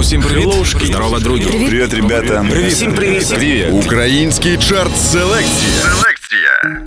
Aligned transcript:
Усім 0.00 0.22
привіт. 0.22 0.48
Здорово, 0.84 1.18
друзі. 1.18 1.44
Привет, 1.44 1.94
ребята. 1.94 2.46
Привіт. 2.50 2.72
Всім 2.72 2.94
привіт. 2.94 3.28
Привіт. 3.28 3.66
Український 3.72 4.56
чарт 4.56 4.96
селекція. 5.12 5.80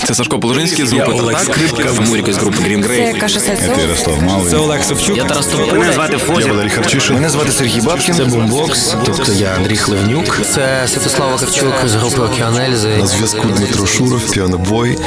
Це 0.08 0.16
Сашко 0.16 0.39
Положинський 0.39 0.85
з 0.85 0.93
групи 0.93 1.11
Олег 1.11 1.37
Татак. 1.37 1.55
Скрипка. 1.55 1.93
Це 1.93 2.01
Муріка 2.01 2.33
з 2.33 2.37
групи 2.37 2.57
Green 2.57 2.83
Це 2.83 2.89
Grey. 2.89 3.19
Каша 3.19 3.39
Це 3.39 3.81
Ярослав 3.81 4.23
Малий. 4.23 4.51
Це 4.51 4.57
Олег 4.57 4.83
Савчук. 4.83 5.17
Я 5.17 5.23
Тарас 5.23 5.45
Тополя. 5.45 5.73
Мене 5.73 5.93
звати 5.93 6.17
Я 6.39 6.47
Валерій 6.47 6.69
Харчишин. 6.69 7.15
Мене 7.15 7.29
звати 7.29 7.51
Сергій 7.51 7.81
Бабкін. 7.81 8.15
Це 8.15 8.25
бумбокс, 8.25 8.96
тобто 9.05 9.32
я 9.32 9.55
Андрій 9.55 9.77
Хлевнюк. 9.77 10.39
Це 10.45 10.88
Святослава 10.88 11.38
Кравчук 11.38 11.73
з 11.86 11.95
групи 11.95 12.21
Океанельзи. 12.21 12.98
На 12.98 13.07
зв'язку 13.07 13.48
Дмитро 13.48 13.86
Шуров, 13.86 14.32
піанобой. 14.32 14.98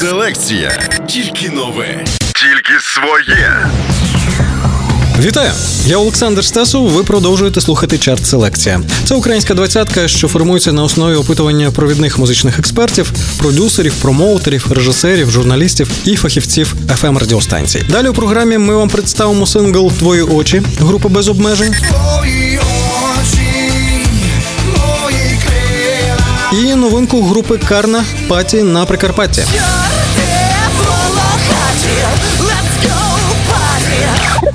Селекція. 0.00 0.70
Тільки 1.08 1.48
нове. 1.48 2.04
Тільки 2.34 2.80
своє. 2.80 3.66
Вітаю! 5.20 5.52
Я 5.86 5.96
Олександр 5.96 6.44
Стасов. 6.44 6.88
Ви 6.88 7.04
продовжуєте 7.04 7.60
слухати 7.60 7.98
чарт 7.98 8.26
селекція. 8.26 8.80
Це 9.04 9.14
українська 9.14 9.54
двадцятка, 9.54 10.08
що 10.08 10.28
формується 10.28 10.72
на 10.72 10.84
основі 10.84 11.14
опитування 11.14 11.70
провідних 11.70 12.18
музичних 12.18 12.58
експертів, 12.58 13.12
продюсерів, 13.38 13.94
промоутерів, 13.94 14.66
режисерів, 14.72 15.30
журналістів 15.30 15.90
і 16.04 16.16
фахівців 16.16 16.76
fm 17.02 17.18
радіостанцій. 17.18 17.84
Далі 17.90 18.08
у 18.08 18.12
програмі 18.12 18.58
ми 18.58 18.76
вам 18.76 18.88
представимо 18.88 19.46
сингл 19.46 19.92
Твої 19.92 20.22
очі 20.22 20.62
групи 20.80 21.08
без 21.08 21.28
обмежень. 21.28 21.74
І 26.52 26.74
новинку 26.74 27.22
групи 27.22 27.58
Карна 27.68 28.04
Паті 28.28 28.62
на 28.62 28.86
Прикарпатті. 28.86 29.42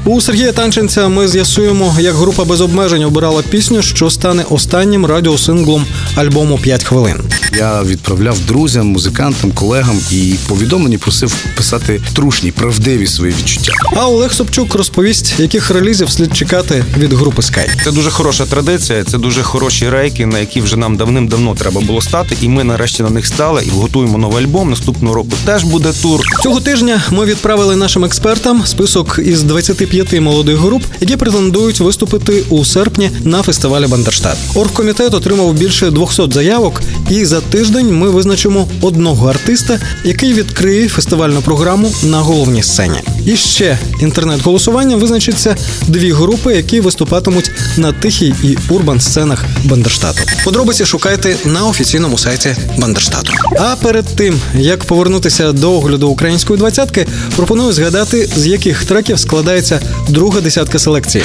У 0.08 0.22
Сергія 0.22 0.52
Танченця 0.52 1.08
ми 1.08 1.28
з'ясуємо, 1.28 1.96
як 2.00 2.16
група 2.16 2.46
без 2.46 2.62
обмежень 2.62 3.04
обирала 3.04 3.42
пісню, 3.50 3.82
що 3.82 4.10
стане 4.10 4.46
останнім 4.50 5.06
радіосинглом 5.06 5.86
альбому 6.16 6.60
«5 6.64 6.84
хвилин. 6.84 7.22
Я 7.58 7.84
відправляв 7.84 8.40
друзям, 8.40 8.88
музикантам, 8.88 9.52
колегам 9.52 10.00
і 10.12 10.36
повідомлені 10.48 10.98
просив 10.98 11.36
писати 11.58 12.02
трушні, 12.14 12.52
правдиві 12.52 13.08
свої 13.08 13.34
відчуття. 13.34 13.72
А 13.96 14.08
Олег 14.08 14.34
Собчук 14.34 14.76
розповість, 14.76 15.40
яких 15.40 15.72
релізів 15.72 16.10
слід 16.10 16.38
чекати 16.38 16.86
від 16.98 17.14
групи 17.14 17.42
Sky. 17.42 17.84
Це 17.84 17.92
дуже 17.92 18.10
хороша 18.10 18.46
традиція, 18.46 19.04
це 19.04 19.18
дуже 19.18 19.44
хороші 19.44 19.90
рейки, 19.90 20.26
на 20.26 20.40
які 20.40 20.62
вже 20.62 20.78
нам 20.78 20.98
давним-давно 20.98 21.56
треба 21.56 21.82
було 21.82 22.02
стати. 22.02 22.38
І 22.42 22.50
ми 22.50 22.64
нарешті 22.64 23.04
на 23.04 23.10
них 23.10 23.28
стали 23.28 23.64
і 23.66 23.70
готуємо 23.70 24.18
новий 24.18 24.44
альбом. 24.44 24.70
Наступного 24.70 25.16
року 25.16 25.30
теж 25.46 25.64
буде 25.64 25.94
тур. 26.02 26.22
Цього 26.44 26.60
тижня 26.60 27.04
ми 27.12 27.26
відправили 27.26 27.76
нашим 27.76 28.06
експертам 28.06 28.66
список 28.66 29.20
із 29.26 29.44
25 29.44 30.22
молодих 30.22 30.58
груп, 30.58 30.84
які 31.02 31.18
претендують 31.18 31.80
виступити 31.80 32.44
у 32.50 32.66
серпні 32.66 33.12
на 33.24 33.44
фестивалі 33.44 33.88
Бандерштат. 33.88 34.38
Оргкомітет 34.56 35.14
отримав 35.14 35.54
більше 35.54 35.92
200 35.92 36.32
заявок, 36.32 36.82
і 37.10 37.26
за 37.26 37.42
тиждень 37.50 37.98
ми 37.98 38.10
визначимо 38.10 38.68
одного 38.82 39.30
артиста, 39.30 39.80
який 40.04 40.34
відкриє 40.34 40.90
фестивальну 40.90 41.42
програму 41.42 41.92
на 42.04 42.20
головній 42.20 42.64
сцені. 42.64 43.00
І 43.26 43.36
ще 43.36 43.78
інтернет-голосуванням 44.02 45.00
визначиться 45.00 45.56
дві 45.88 46.12
групи, 46.12 46.56
які 46.56 46.80
виступатимуть 46.80 47.52
на 47.78 47.92
тихій 47.92 48.34
і 48.44 48.58
урбан 48.70 49.00
сценах 49.00 49.46
Бандерштату. 49.64 50.20
Подробиці 50.44 50.86
шукайте 50.86 51.36
на 51.46 51.66
офіційному 51.68 52.18
сайті 52.18 52.56
Бандерштату. 52.78 53.32
А 53.60 53.76
перед 53.76 54.06
тим 54.06 54.40
як 54.56 54.84
повернутися 54.84 55.52
до 55.52 55.74
огляду 55.74 56.08
української 56.08 56.60
двадцятки, 56.60 57.08
пропоную 57.36 57.74
згадати, 57.74 58.30
з 58.36 58.48
яких 58.48 58.86
треків 58.86 59.20
складається 59.20 59.80
друга 60.10 60.42
десятка 60.42 60.80
селекції. 60.80 61.24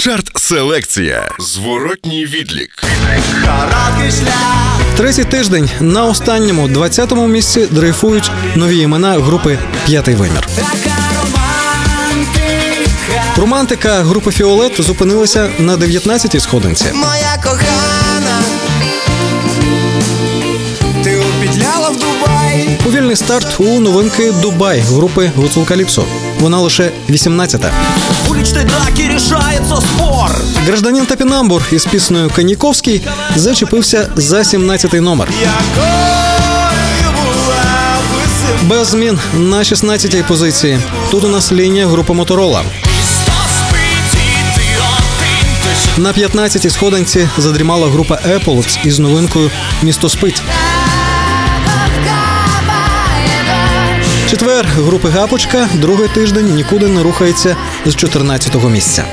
Чарт 0.00 0.38
селекція. 0.38 1.28
Зворотній 1.38 2.24
відлік. 2.26 2.84
Третій 4.96 5.24
тиждень 5.24 5.70
на 5.80 6.04
останньому 6.04 6.68
20-му 6.68 7.26
місці 7.26 7.66
дрейфують 7.70 8.30
нові 8.54 8.78
імена 8.78 9.12
групи 9.12 9.58
П'ятий 9.86 10.14
вимір. 10.14 10.48
Романтика 13.36 14.02
групи 14.02 14.30
Фіолет 14.30 14.82
зупинилася 14.82 15.50
на 15.58 15.76
19-й 15.76 16.40
сходинці. 16.40 16.84
Моя 16.94 17.36
кохана, 17.42 18.40
ти 21.04 21.16
обідляла 21.16 21.88
в 21.90 21.96
Дубай. 21.96 22.78
Повільний 22.84 23.16
старт 23.16 23.56
у 23.60 23.80
новинки 23.80 24.32
Дубай 24.32 24.80
групи 24.80 25.30
Гуцул 25.36 25.64
Каліпсо. 25.66 26.04
Вона 26.40 26.60
лише 26.60 26.90
18-та. 27.08 27.72
Уличной 28.30 28.64
драки 28.64 29.02
решается 29.02 29.76
спор. 29.76 30.30
Гражданин 30.66 31.06
Тапінамбур 31.06 31.62
із 31.72 31.86
піснею 31.86 32.30
Каніковський 32.36 33.02
зачепився 33.36 34.08
за 34.16 34.38
17-й 34.38 35.00
номер. 35.00 35.28
Без 38.62 38.88
змін 38.88 39.18
на 39.34 39.58
16-й 39.58 40.22
позиції. 40.22 40.78
Тут 41.10 41.24
у 41.24 41.28
нас 41.28 41.52
лінія 41.52 41.86
групи 41.86 42.12
Моторола. 42.12 42.62
На 45.98 46.12
15-й 46.12 46.70
сходинці 46.70 47.28
задрімала 47.38 47.88
група 47.88 48.18
Apples 48.28 48.78
із 48.84 48.98
новинкою 48.98 49.50
Місто 49.82 50.08
спить. 50.08 50.42
Четвер 54.30 54.66
групи 54.66 55.08
Гапочка 55.08 55.68
другий 55.74 56.08
тиждень 56.08 56.54
нікуди 56.54 56.86
не 56.86 57.02
рухається 57.02 57.56
з 57.86 57.96
14-го 57.96 58.68
місця. 58.68 59.04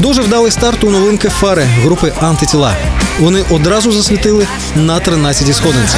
Дуже 0.00 0.22
вдалий 0.22 0.52
старт 0.52 0.84
у 0.84 0.90
новинки 0.90 1.28
Фари 1.28 1.62
групи 1.62 2.12
Антитіла. 2.20 2.76
Вони 3.20 3.44
одразу 3.50 3.92
засвітили 3.92 4.46
на 4.74 5.00
13-й 5.00 5.52
сходинці. 5.52 5.96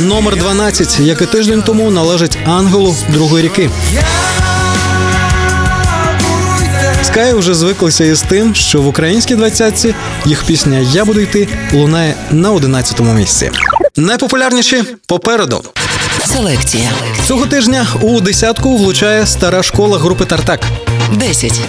Номер 0.00 0.36
12, 0.36 1.00
як 1.00 1.22
і 1.22 1.26
тиждень 1.26 1.62
тому, 1.62 1.90
належить 1.90 2.38
ангелу 2.46 2.96
другої 3.08 3.44
ріки. 3.44 3.70
Скай 7.12 7.34
вже 7.34 7.54
звиклися 7.54 8.04
із 8.04 8.22
тим, 8.22 8.54
що 8.54 8.82
в 8.82 8.86
українській 8.86 9.34
двадцятці 9.34 9.94
їх 10.24 10.44
пісня 10.44 10.78
Я 10.92 11.04
буду 11.04 11.20
йти 11.20 11.48
лунає 11.72 12.14
на 12.30 12.52
11-му 12.52 13.12
місці. 13.12 13.50
Найпопулярніші 13.96 14.84
попереду. 15.06 15.62
Селекція. 16.26 16.90
Цього 17.26 17.46
тижня 17.46 17.86
у 18.02 18.20
десятку 18.20 18.76
влучає 18.76 19.26
стара 19.26 19.62
школа 19.62 19.98
групи 19.98 20.24
Тартак. 20.24 20.60
10. 21.12 21.60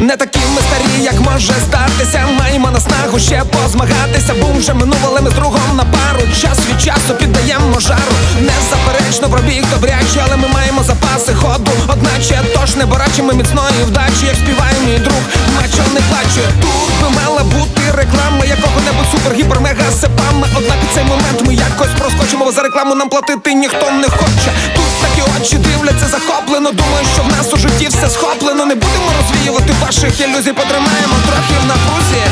Не 0.00 0.16
такі 0.16 0.38
ми 0.54 0.60
старі, 0.62 1.04
як 1.04 1.20
може 1.20 1.52
статися. 1.52 2.26
Маємо 2.38 2.70
наснагу 2.70 3.18
ще 3.18 3.42
позмагатися. 3.44 4.34
Бум 4.40 4.58
вже 4.58 4.74
минув, 4.74 4.98
але 5.06 5.20
ми 5.20 5.30
з 5.30 5.34
другом 5.34 5.76
на 5.76 5.84
пару. 5.84 6.20
Час 6.42 6.58
від 6.68 6.80
часу 6.82 7.14
піддаємо 7.18 7.80
жару. 7.80 8.14
Незаперечно 8.40 9.28
пробіг 9.28 9.64
добряче, 9.70 10.24
але 10.26 10.36
ми 10.36 10.48
маємо 10.48 10.82
запаси 10.82 11.34
ходу. 11.34 11.70
Одначе 11.88 12.40
тож 12.54 12.76
не 12.76 12.86
борачимо 12.86 13.32
міцної 13.32 13.82
вдачі, 13.86 14.26
як 14.26 14.36
співає 14.36 14.74
мій 14.86 14.98
друг. 14.98 15.22
Мачо 15.56 15.82
не 15.94 16.00
плаче. 16.08 16.44
Тут 16.62 16.92
би 17.00 17.08
мала 17.20 17.42
бути 17.42 17.82
реклама 17.94 18.44
якого-небудь 18.44 19.08
супер-гіпер-мега 19.12 19.90
сепами. 20.00 20.46
Однак 20.56 20.78
у 20.90 20.94
цей 20.94 21.04
момент 21.04 21.38
ми 21.46 21.54
якось 21.54 21.94
проскочимо, 21.98 22.52
за 22.52 22.62
рекламу 22.62 22.94
нам 22.94 23.08
платити 23.08 23.54
ніхто 23.54 23.90
не 23.90 24.08
хоче. 24.08 24.50
Тут 24.74 24.90
такі 25.02 25.22
очі 25.36 25.56
дивляться 25.56 26.06
захоплено. 26.06 26.70
Думаю, 26.70 27.04
що 27.14 27.22
в 27.22 27.28
нас 27.28 27.54
у 27.54 27.56
житті 27.56 27.88
все 27.88 28.08
схоплено. 28.10 28.66
Не 28.66 28.74
будемо 28.74 29.08
розвіювати 29.18 29.72
ваших 29.84 30.20
ілюзій, 30.20 30.52
потримаємо 30.52 31.16
трохи 31.26 31.56
в 31.62 31.66
напрузі. 31.70 32.22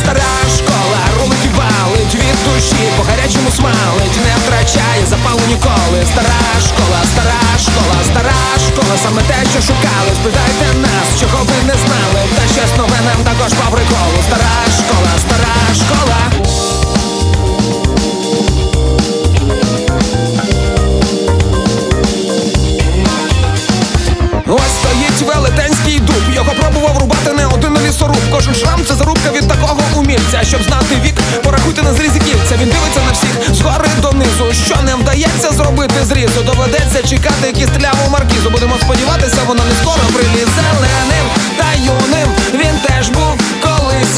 Стара 0.00 0.34
школа 0.58 1.00
рулить 1.16 1.46
і 1.48 1.50
валить 1.58 2.14
від 2.14 2.38
душі, 2.44 2.84
по 2.96 3.02
гарячому 3.08 3.50
смалить, 3.56 4.18
не 4.26 4.32
втрачає 4.40 5.02
запалу 5.10 5.44
ніколи. 5.52 5.98
Стара 6.12 6.44
школа, 6.68 7.00
стара 7.12 7.42
школа, 7.66 7.96
стара 8.10 8.40
школа, 8.66 8.94
саме 9.04 9.22
те, 9.30 9.38
що 9.52 9.60
шукали. 9.68 10.10
Спитайте 10.18 10.66
нас, 10.86 11.08
чого 11.20 11.38
ви 11.48 11.58
не 11.70 11.76
знали. 11.82 12.20
Та 12.36 12.42
щось 12.54 12.76
нове 12.78 12.98
нам 13.08 13.20
також 13.28 13.52
по 13.58 13.66
приколу. 13.74 14.18
Стара 14.28 14.54
школа, 14.78 15.12
стара 15.24 15.54
школа. 15.80 16.18
Ось 25.22 25.34
велетенський 25.34 25.98
дуб. 26.00 26.22
Його 26.34 26.52
пробував 26.60 26.98
рубати 26.98 27.32
не 27.32 27.46
один 27.46 27.78
лісоруб. 27.86 28.18
Кожен 28.32 28.54
шрам 28.54 28.84
це 28.88 28.94
зарубка 28.94 29.30
від 29.32 29.48
такого 29.48 29.80
умільця. 29.96 30.40
Щоб 30.42 30.62
знати 30.62 30.96
вік, 31.04 31.14
порахуйте 31.44 31.82
на 31.82 31.94
зрізі 31.94 32.18
кільця. 32.18 32.54
Він 32.60 32.68
дивиться 32.68 33.00
на 33.06 33.12
всіх 33.12 33.54
згори 33.54 33.88
донизу. 34.02 34.52
Що 34.66 34.76
не 34.82 34.94
вдається 34.94 35.50
зробити 35.50 36.04
зрізу. 36.04 36.42
Доведеться 36.46 37.02
чекати 37.02 37.52
кістляву 37.52 38.08
маркізу. 38.10 38.50
Будемо 38.50 38.76
сподіватися, 38.80 39.38
воно 39.46 39.62
не 39.64 39.74
скоро 39.82 40.02
приліз 40.14 40.48
зеленим 40.56 41.26
та 41.58 41.68
юним. 41.78 42.28
Він 42.54 42.74
теж 42.86 43.08
був 43.08 43.32
колись, 43.62 44.16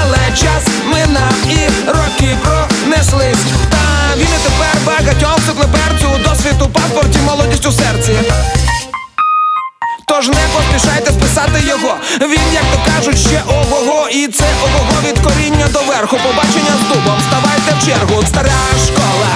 але 0.00 0.36
час 0.36 0.62
минав 0.92 1.34
і 1.50 1.88
роки 1.88 2.36
пронеслись. 2.42 3.44
Та 3.70 4.16
він 4.16 4.28
і 4.36 4.40
тепер 4.46 4.74
багатьом 4.86 5.42
циклеперцю 5.46 6.08
до 6.24 6.42
світу 6.42 6.70
пав 6.72 6.86
паспорті, 6.96 7.18
молодість 7.26 7.66
у 7.66 7.72
серці. 7.72 8.12
Тож 10.08 10.28
не 10.28 10.44
поспішайте 10.52 11.12
списати 11.12 11.60
його. 11.66 11.96
Він, 12.20 12.52
як 12.52 12.64
то 12.72 12.90
кажуть, 12.90 13.18
ще 13.18 13.42
ого-го 13.48 14.08
І 14.08 14.28
це 14.28 14.44
ого-го 14.64 15.08
від 15.08 15.18
коріння 15.18 15.66
до 15.72 15.78
верху. 15.78 16.16
Побачення 16.16 16.74
з 16.80 16.88
дубом, 16.88 17.18
ставайте 17.28 17.74
в 17.78 17.86
чергу. 17.86 18.22
Стара 18.26 18.62
школа 18.86 19.35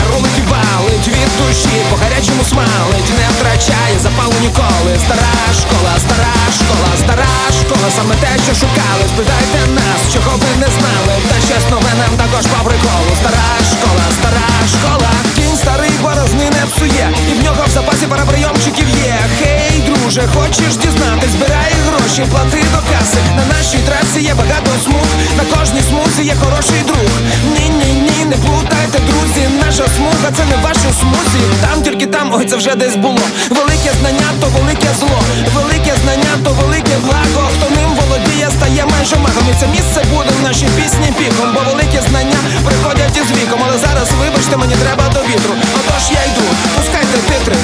душі, 1.39 1.77
по 1.91 1.97
гарячому 2.03 2.43
смалить, 2.51 3.11
не 3.19 3.27
втрачає 3.35 3.97
запалу 4.05 4.37
ніколи. 4.47 4.93
Стара 5.05 5.35
школа, 5.61 5.93
стара 6.05 6.35
школа, 6.59 6.91
стара 7.03 7.33
школа, 7.61 7.89
саме 7.97 8.15
те, 8.23 8.33
що 8.45 8.53
шукали. 8.63 9.05
Спитайте 9.13 9.61
нас, 9.79 10.01
чого 10.13 10.33
ви 10.43 10.51
не 10.63 10.69
знали. 10.77 11.15
Та 11.29 11.37
щось 11.47 11.71
нове 11.73 11.93
нам 12.01 12.13
також 12.23 12.45
по 12.53 12.59
приколу. 12.69 13.11
Стара 13.21 13.49
школа, 13.73 14.05
стара 14.19 14.49
школа. 14.75 15.11
Кінь 15.37 15.57
старий 15.65 15.97
борозни 16.03 16.47
не 16.57 16.63
псує, 16.71 17.07
і 17.31 17.33
в 17.39 17.45
нього 17.45 17.63
в 17.69 17.71
запасі 17.77 18.07
пара 18.11 18.25
прийомчиків 18.31 18.89
є. 19.11 19.15
Хей, 19.39 19.75
друже, 19.87 20.23
хочеш 20.35 20.73
дізнатись, 20.83 21.35
збирай 21.37 21.73
гроші, 21.87 22.23
плати 22.31 22.61
до 22.75 22.81
каси. 22.91 23.21
На 23.39 23.45
нашій 23.55 23.83
трасі 23.87 24.21
є 24.31 24.35
багато 24.35 24.71
смуг. 24.85 25.09
На 25.39 25.45
кожній 25.53 25.83
смузі 25.89 26.23
є 26.33 26.35
хороший 26.43 26.83
друг. 26.89 27.13
Ні, 27.55 27.67
ні, 27.79 27.91
ні, 28.07 28.25
не 28.31 28.37
плутайте, 28.45 28.99
друзі. 29.09 29.43
Наша 29.65 29.85
смуга 29.97 30.29
це 30.37 30.45
не 30.51 30.57
ваші 30.67 30.91
смузі. 31.21 31.45
Там 31.61 31.83
тільки 31.83 32.07
там, 32.07 32.33
ой, 32.35 32.47
це 32.47 32.57
вже 32.57 32.75
десь 32.75 32.97
було. 32.97 33.21
Велике 33.51 33.91
знання, 34.01 34.29
то 34.41 34.47
велике 34.47 34.89
зло. 34.99 35.21
Велике 35.55 35.93
знання, 36.03 36.33
то 36.45 36.51
велике 36.51 36.97
благо. 37.05 37.49
Хто 37.57 37.71
ним 37.77 37.91
володіє, 37.95 38.49
стає 38.51 38.85
майже 38.91 39.17
магом. 39.17 39.45
І 39.51 39.61
це 39.61 39.67
місце 39.67 40.01
буде 40.11 40.31
в 40.41 40.43
нашій 40.43 40.69
пісні 40.77 41.13
піком. 41.19 41.49
Бо 41.55 41.61
велике 41.71 42.03
знання 42.11 42.39
приходять 42.65 43.17
із 43.17 43.31
віком. 43.39 43.61
Але 43.67 43.79
зараз, 43.79 44.09
вибачте, 44.21 44.57
мені 44.57 44.75
треба 44.75 45.05
до 45.15 45.21
вітру. 45.21 45.55
Отож 45.75 46.05
я 46.11 46.23
йду, 46.33 46.47
пускайте 46.77 47.19
титри. 47.29 47.57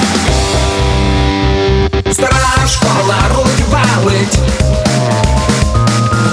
Стара 2.12 2.66
школа 2.66 3.16
рулить 3.34 3.68
валить 3.70 4.38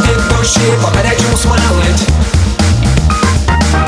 Від 0.03 0.37
душі 0.37 0.73
по 0.81 0.87
гарячому 0.87 1.37
смалить 1.37 2.07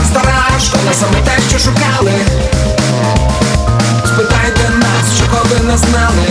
Стара 0.05 0.59
школа 0.59 0.93
саме 0.93 1.21
те, 1.25 1.31
що 1.49 1.59
шукали 1.59 2.11
Спитайте 4.15 4.69
нас, 4.69 5.17
чого 5.19 5.43
ви 5.43 5.67
не 5.67 5.77
знали. 5.77 6.27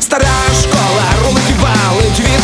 Стара 0.00 0.26
школа 0.62 1.04
Від 1.28 1.39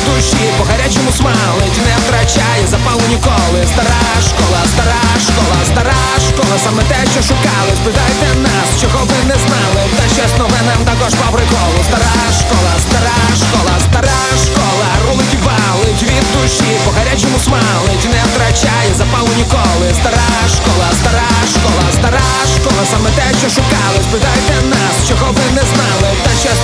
душі 0.07 0.45
по 0.59 0.65
гарячому 0.71 1.11
смалить 1.19 1.79
Не 1.87 1.95
втрачає 2.03 2.65
запалу 2.73 3.05
ніколи. 3.15 3.61
Стара 3.73 4.03
школа, 4.29 4.61
стара 4.73 5.03
школа, 5.27 5.59
стара 5.71 6.01
школа 6.29 6.57
Саме 6.65 6.83
те, 6.91 7.01
що 7.13 7.21
шукали. 7.31 7.73
Спитайте 7.81 8.29
нас, 8.47 8.69
чого 8.81 9.01
ви 9.11 9.19
не 9.31 9.37
знали. 9.45 9.83
Та 9.99 10.05
щось 10.15 10.37
нове 10.41 10.61
нам 10.69 10.81
також 10.91 11.13
по 11.21 11.27
приколу. 11.35 11.79
Стара 11.89 12.17
школа, 12.41 12.73
стара 12.87 13.19
школа, 13.43 13.75
стара 13.87 14.21
школа. 14.47 14.89
Рулить 15.05 15.37
валить 15.47 16.03
від 16.09 16.27
душі 16.35 16.71
По 16.85 16.91
гарячому 16.97 17.39
смалить 17.47 18.07
Не 18.15 18.23
втрачає 18.29 18.91
запалу 19.01 19.33
ніколи. 19.41 19.87
Стара 20.01 20.31
школа, 20.57 20.89
стара 21.01 21.29
школа, 21.55 21.85
стара 21.99 22.27
школа 22.55 22.83
Саме 22.91 23.11
те, 23.19 23.27
що 23.41 23.49
шукали. 23.57 23.99
Спитайте 24.09 24.55
нас, 24.75 24.95
чого 25.09 25.27
ви 25.37 25.47
не 25.59 25.65
знали. 25.71 26.09
Та 26.25 26.31
щось 26.43 26.63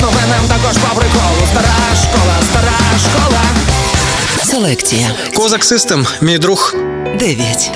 Селекція. 4.73 5.11
Козак 5.35 5.65
Систем, 5.65 6.07
мій 6.21 6.39
друг. 6.39 6.75
9. 7.19 7.73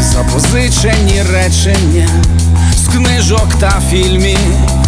Запозичені 0.00 1.22
речення 1.32 2.08
з 2.76 2.88
книжок 2.88 3.48
та 3.60 3.82
фільмів. 3.90 4.81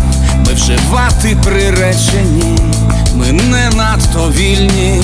Ми 0.55 0.61
вживати 0.61 1.37
приречені, 1.45 2.59
ми 3.15 3.33
не 3.33 3.71
надто 3.71 4.31
вільні, 4.31 5.03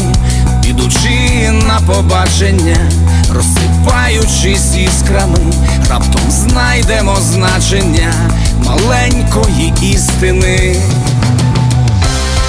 ідучи 0.65 1.51
на 1.69 1.81
побачення, 1.87 2.77
розсипаючись 3.35 4.75
іскрами, 4.75 5.39
раптом 5.89 6.23
знайдемо 6.31 7.17
значення 7.21 8.13
маленької 8.67 9.75
істини. 9.83 10.77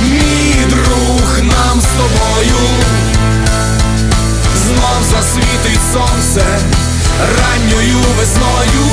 Мій 0.01 0.55
друг 0.69 1.39
нам 1.43 1.81
з 1.81 1.85
тобою 1.97 2.57
знов 4.65 5.03
засвітить 5.11 5.81
сонце 5.93 6.45
ранньою 7.19 7.97
весною, 8.17 8.85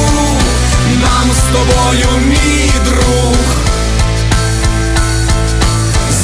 нам 1.02 1.30
з 1.32 1.52
тобою, 1.52 2.08
мій 2.28 2.70
друг, 2.84 3.67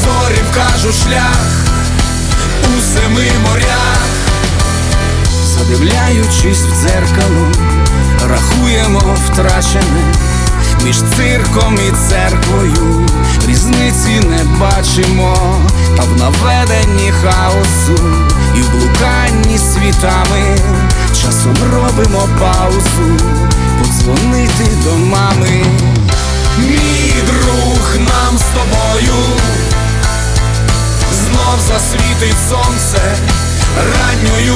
зорі 0.05 0.39
вкажу 0.51 0.93
шлях 0.93 1.47
у 2.63 2.81
семи 2.81 3.31
морях, 3.43 4.07
задивляючись 5.57 6.63
в 6.63 6.73
дзеркало, 6.73 7.47
рахуємо 8.29 9.17
втрачене 9.27 10.15
між 10.85 10.97
цирком 10.97 11.75
і 11.75 11.93
церквою, 12.09 13.07
різниці 13.49 14.21
не 14.31 14.45
бачимо, 14.45 15.37
та 15.97 16.03
в 16.03 16.17
наведенні 16.19 17.13
хаосу 17.23 18.03
і 18.57 18.61
в 18.61 18.71
блуканні 18.71 19.59
світами 19.59 20.57
часом 21.23 21.57
робимо 21.73 22.29
паузу, 22.41 23.25
подзвонити 23.79 24.69
до 24.85 24.97
мами. 24.97 25.65
Мій 26.59 27.15
друг 27.27 27.97
нам 27.99 28.39
з 28.39 28.43
тобою 28.43 29.15
знов 31.45 31.61
засвітить 31.61 32.37
сонце 32.49 33.17
ранньою 33.77 34.55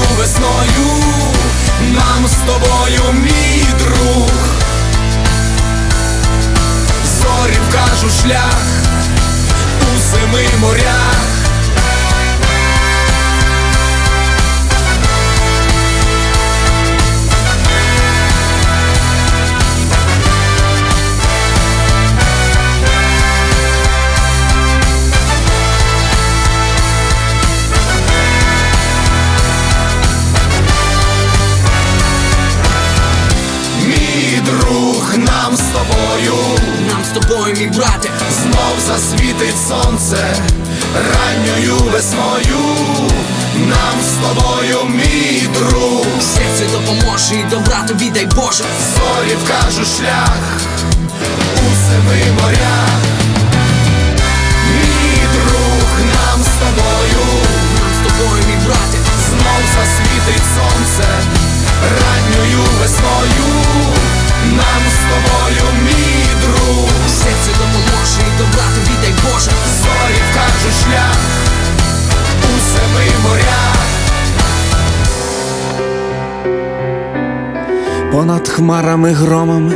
хмарами 78.78 79.12
громами 79.12 79.74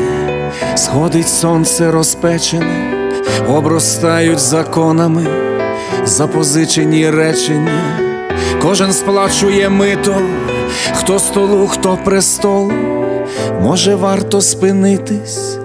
сходить 0.77 1.29
сонце 1.29 1.91
розпечене, 1.91 2.95
обростають 3.49 4.39
законами, 4.39 5.27
запозичені 6.05 7.11
речення, 7.11 7.99
кожен 8.63 8.93
сплачує 8.93 9.69
мито 9.69 10.23
хто 10.95 11.19
столу, 11.19 11.67
хто 11.67 11.99
престол, 12.05 12.73
може 13.61 13.95
варто 13.95 14.41
спинитись, 14.41 15.57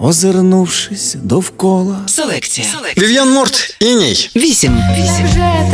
озирнувшись 0.00 1.16
довкола. 1.22 1.96
Селекція. 2.06 2.66
Вів'ян 2.98 3.30
Морт, 3.30 3.76
іній. 3.80 4.30
Вісім. 4.36 4.74
Невже 4.74 5.67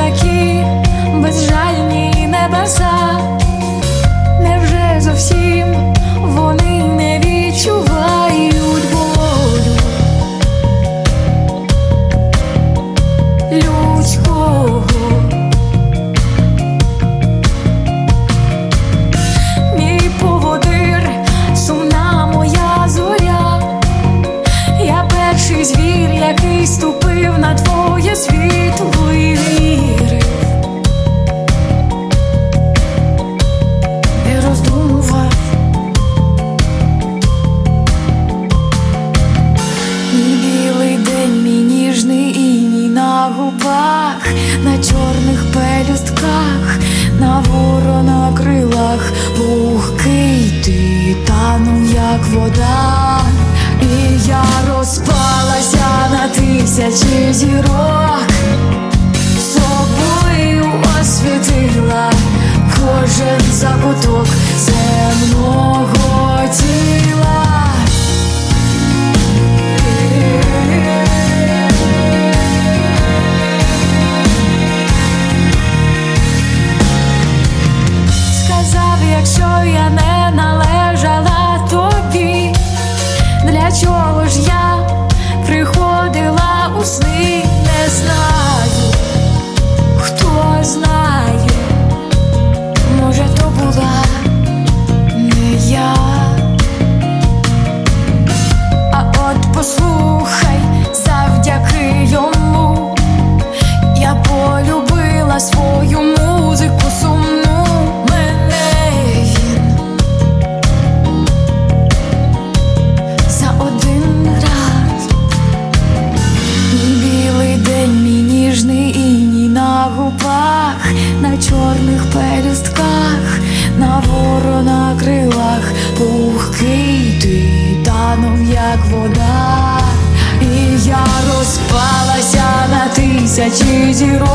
зірок, 133.95 134.34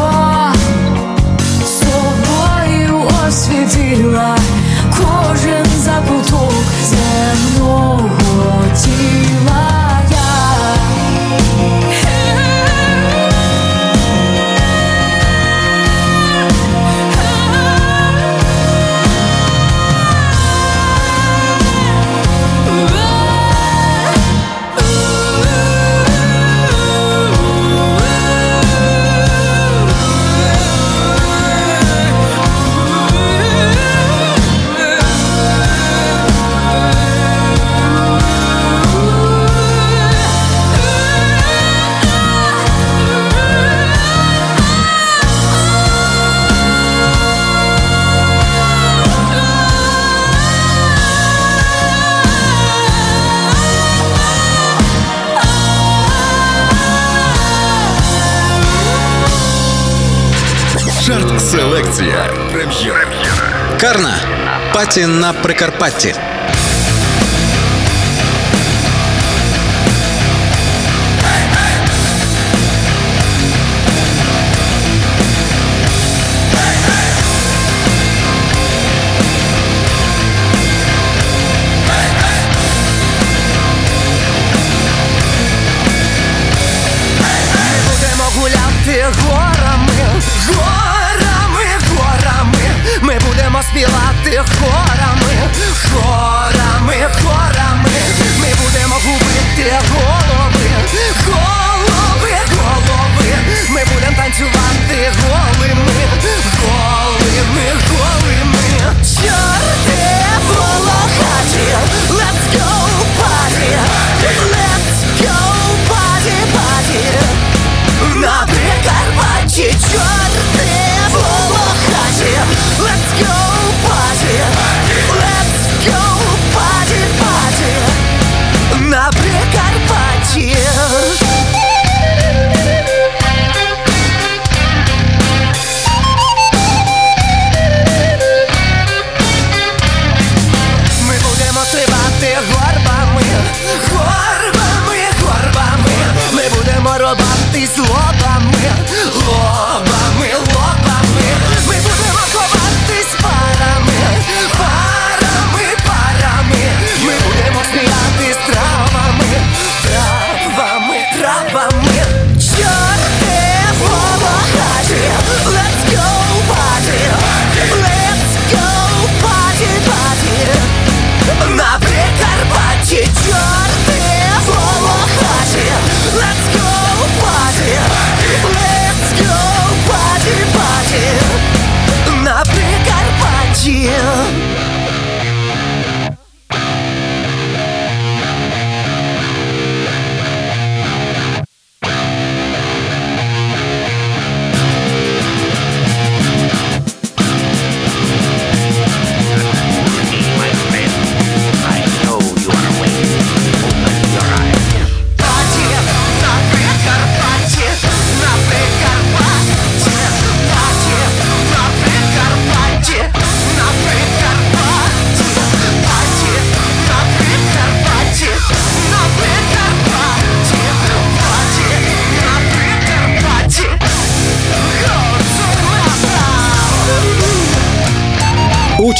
Паті 64.89 65.07
на 65.07 65.33
Прикарпатті. 65.33 66.15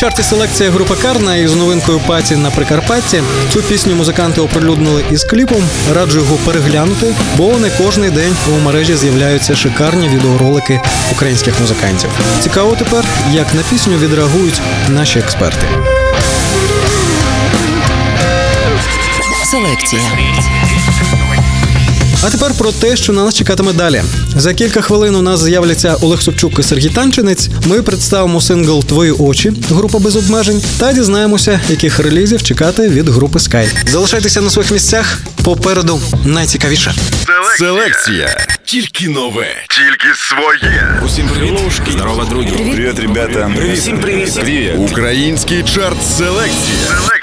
Чарті 0.10 0.24
селекція 0.24 0.72
групи 0.72 0.96
Карна 1.02 1.36
із 1.36 1.56
новинкою 1.56 2.00
Паті 2.08 2.36
на 2.36 2.52
Прикарпатті. 2.52 3.24
Цю 3.54 3.62
пісню 3.62 3.96
музиканти 3.96 4.42
оприлюднили 4.42 5.06
із 5.12 5.24
кліпом. 5.24 5.64
Раджу 5.94 6.20
його 6.20 6.36
переглянути, 6.36 7.16
бо 7.38 7.58
не 7.58 7.70
кожний 7.70 8.10
день 8.10 8.36
у 8.48 8.60
мережі 8.60 8.96
з'являються 8.96 9.56
шикарні 9.56 10.10
відеоролики 10.10 10.82
українських 11.12 11.60
музикантів. 11.60 12.10
Цікаво 12.40 12.76
тепер, 12.80 13.06
як 13.32 13.56
на 13.56 13.62
пісню 13.62 13.98
відреагують 13.98 14.62
наші 14.90 15.20
експерти. 15.20 15.68
Селекція. 19.52 20.02
А 22.24 22.30
тепер 22.30 22.54
про 22.58 22.72
те, 22.72 22.96
що 22.96 23.14
на 23.14 23.24
нас 23.26 23.34
чекатиме 23.34 23.74
далі. 23.74 24.02
За 24.36 24.54
кілька 24.54 24.82
хвилин 24.82 25.16
у 25.16 25.22
нас 25.22 25.44
з'являться 25.44 25.96
Олег 26.02 26.22
Собчук 26.22 26.60
і 26.60 26.64
Сергій 26.64 26.90
Танчинець. 26.90 27.50
Ми 27.66 27.82
представимо 27.82 28.42
сингл 28.42 28.84
Твої 28.84 29.12
очі, 29.12 29.54
група 29.70 30.00
без 30.00 30.16
обмежень, 30.16 30.62
та 30.80 30.94
дізнаємося, 30.94 31.60
яких 31.70 32.00
релізів 32.00 32.44
чекати 32.44 32.90
від 32.90 33.10
групи 33.10 33.40
Sky. 33.40 33.68
Залишайтеся 33.88 34.42
на 34.42 34.50
своїх 34.50 34.72
місцях. 34.72 35.18
Попереду 35.44 36.02
найцікавіше. 36.26 36.94
Селекція. 37.58 38.38
Тільки 38.64 39.10
нове. 39.10 39.48
Тільки 39.70 40.08
своє. 40.16 41.02
Усім 41.06 41.28
привіт. 41.28 41.60
Здорово, 41.92 42.26
друзі. 42.30 42.50
Привіт, 42.50 43.00
ребята. 43.00 43.52
Всім 43.74 44.00
привіт. 44.00 44.34
Привіт. 44.34 44.72
Український 44.78 45.64
чарт 45.64 45.98
селекція. 46.18 47.19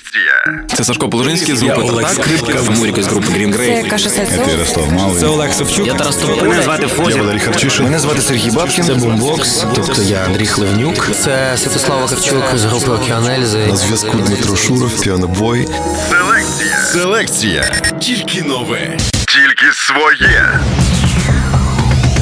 Це 0.77 0.85
Сашко 0.85 1.09
Полужинський 1.09 1.57
з 1.57 1.63
групи 1.63 1.83
Олег 1.83 2.11
Скрипка, 2.11 2.71
Муріка 2.71 3.03
з 3.03 3.07
групи 3.07 3.27
Green 3.27 3.57
Grey. 3.57 3.91
Каша 3.91 4.11
Сальцов. 4.11 4.49
Ярослав 4.49 4.93
Малий. 4.93 5.21
Це 5.21 5.27
Олег 5.27 5.53
Савчук. 5.55 5.87
Я 5.87 5.95
Тарас 5.95 6.17
Тополя. 6.17 6.49
Мене 6.49 6.63
звати 6.63 6.87
Фозі. 6.87 7.19
Валерій 7.19 7.39
Харчишин. 7.39 7.85
Мене 7.85 7.99
звати 7.99 8.23
Сергій 8.23 8.51
Бабкін. 8.51 8.85
Це 8.85 8.95
бумбокс, 8.95 9.65
тобто 9.75 10.03
я 10.03 10.25
Андрій 10.25 10.47
Хливнюк. 10.47 11.11
Це 11.25 11.57
Святослав 11.57 12.01
Вакарчук 12.01 12.45
з 12.55 12.65
групи 12.65 12.91
Океанельзи. 12.91 13.67
На 13.67 13.77
зв'язку 13.77 14.19
Дмитро 14.19 14.57
Шуров, 14.57 15.01
піанобой. 15.01 15.69
Селекція. 16.11 16.83
Селекція. 16.93 17.63
Тільки 18.01 18.43
нове. 18.43 18.97
Тільки 19.27 19.73
своє. 19.73 20.61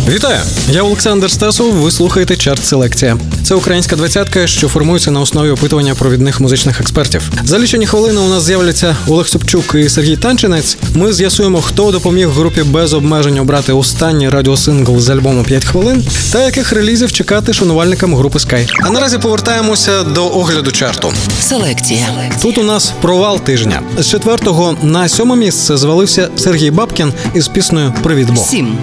Вітаю! 0.08 0.40
Я 0.70 0.82
Олександр 0.82 1.30
Стасов. 1.30 1.72
Ви 1.72 1.90
слухаєте 1.90 2.36
чарт 2.36 2.64
Селекція. 2.64 3.16
Це 3.42 3.54
українська 3.54 3.96
двадцятка, 3.96 4.46
що 4.46 4.68
формується 4.68 5.10
на 5.10 5.20
основі 5.20 5.50
опитування 5.50 5.94
провідних 5.94 6.40
музичних 6.40 6.80
експертів. 6.80 7.30
За 7.44 7.58
лічені 7.58 7.86
хвилини 7.86 8.20
у 8.20 8.28
нас 8.28 8.42
з'являться 8.42 8.96
Олег 9.08 9.28
Собчук 9.28 9.74
і 9.74 9.88
Сергій 9.88 10.16
Танчинець. 10.16 10.76
Ми 10.94 11.12
з'ясуємо, 11.12 11.62
хто 11.62 11.90
допоміг 11.90 12.28
групі 12.28 12.62
без 12.62 12.92
обмежень 12.92 13.38
обрати 13.38 13.72
останній 13.72 14.28
радіосингл 14.28 15.00
з 15.00 15.08
альбому 15.10 15.42
«5 15.42 15.64
хвилин 15.64 16.04
та 16.32 16.44
яких 16.44 16.72
релізів 16.72 17.12
чекати 17.12 17.52
шанувальникам 17.52 18.14
групи 18.14 18.38
Sky. 18.38 18.68
А 18.82 18.90
наразі 18.90 19.18
повертаємося 19.18 20.02
до 20.02 20.26
огляду 20.26 20.72
чарту. 20.72 21.12
Селекція. 21.40 22.30
Тут 22.42 22.58
у 22.58 22.62
нас 22.62 22.92
провал 23.02 23.40
тижня. 23.40 23.82
З 23.98 24.06
четвертого 24.06 24.76
на 24.82 25.08
сьоме 25.08 25.36
місце 25.36 25.76
звалився 25.76 26.28
Сергій 26.36 26.70
Бабкін 26.70 27.12
із 27.34 27.48
піснею 27.48 27.92
Привіт 28.02 28.28
Бог. 28.30 28.46
Сім. 28.46 28.78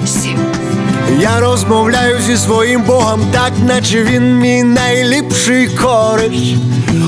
Я 1.19 1.39
розмовляю 1.39 2.19
зі 2.27 2.37
своїм 2.37 2.81
Богом, 2.81 3.21
так 3.31 3.51
наче 3.67 4.03
він 4.03 4.39
мій 4.39 4.63
найліпший 4.63 5.67
кориш. 5.67 6.55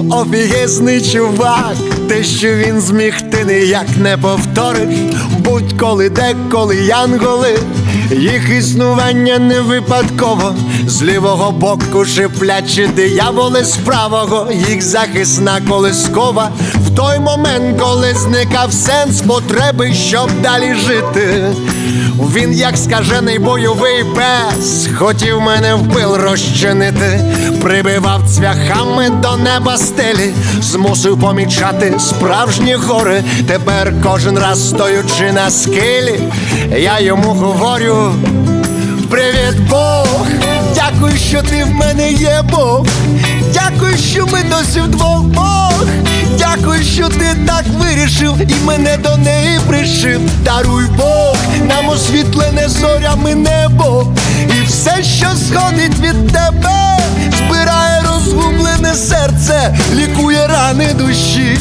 Офігезний 0.09 1.01
чувак, 1.01 1.75
те, 2.09 2.23
що 2.23 2.55
він 2.55 2.81
зміг, 2.81 3.21
ти 3.31 3.45
ніяк 3.45 3.87
не 3.97 4.17
повториш. 4.17 4.95
Будь-коли, 5.37 6.09
деколи 6.09 6.75
янголи, 6.75 7.59
їх 8.11 8.49
існування 8.49 9.39
не 9.39 9.61
випадково. 9.61 10.55
З 10.87 11.03
лівого 11.03 11.51
боку 11.51 12.05
шиплячі 12.05 12.87
дияволи 12.87 13.63
з 13.63 13.77
правого, 13.77 14.51
їх 14.69 14.81
захисна 14.81 15.61
колискова. 15.69 16.51
В 16.87 16.95
той 16.95 17.19
момент, 17.19 17.81
коли 17.81 18.13
зникав 18.13 18.73
сенс 18.73 19.21
потреби, 19.21 19.93
щоб 19.93 20.29
далі 20.41 20.75
жити. 20.75 21.43
Він, 22.19 22.53
як 22.53 22.77
скажений 22.77 23.39
бойовий 23.39 24.03
пес, 24.03 24.87
хотів 24.95 25.41
мене 25.41 25.75
в 25.75 26.17
розчинити, 26.17 27.19
прибивав 27.61 28.21
цвяхами 28.29 29.09
до 29.09 29.37
неба 29.37 29.77
стелі, 29.77 30.33
змусив 30.61 31.19
помічати 31.19 31.93
справжні 31.99 32.73
гори. 32.75 33.23
Тепер 33.47 33.93
кожен 34.03 34.39
раз 34.39 34.69
стоючи 34.69 35.31
на 35.33 35.49
скелі, 35.49 36.19
я 36.77 36.99
йому 36.99 37.33
говорю: 37.33 38.13
Привіт, 39.09 39.69
Бог! 39.69 40.42
Дякую, 40.93 41.17
що 41.17 41.41
ти 41.41 41.63
в 41.63 41.69
мене 41.69 42.11
є 42.11 42.41
Бог. 42.51 42.85
Дякую, 43.53 43.97
що 43.97 44.25
ми 44.25 44.43
досі 44.43 44.79
вдвох 44.79 45.21
Бог. 45.21 45.85
Дякую, 46.37 46.83
що 46.83 47.09
ти 47.09 47.37
так 47.47 47.65
вирішив 47.79 48.33
і 48.41 48.65
мене 48.65 48.97
до 48.97 49.17
неї 49.17 49.59
пришив. 49.67 50.21
Даруй 50.45 50.85
Бог, 50.97 51.35
нам 51.67 51.89
освітлене 51.89 52.69
зорями 52.69 53.35
небо. 53.35 54.07
І 54.59 54.65
все, 54.65 55.03
що 55.03 55.27
сходить 55.27 55.99
від 55.99 56.27
тебе, 56.27 56.97
збирає 57.37 58.01
розгублене 58.13 58.95
серце, 58.95 59.75
лікує 59.95 60.47
рани 60.47 60.93
душі. 60.93 61.57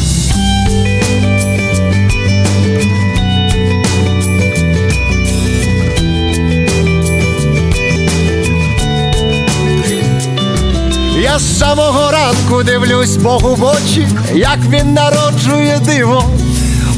Я 11.33 11.38
з 11.38 11.59
самого 11.59 12.11
ранку 12.11 12.62
дивлюсь 12.62 13.16
Богу 13.16 13.55
в 13.55 13.64
очі, 13.64 14.09
як 14.35 14.59
він 14.71 14.92
народжує 14.92 15.81
диво. 15.85 16.25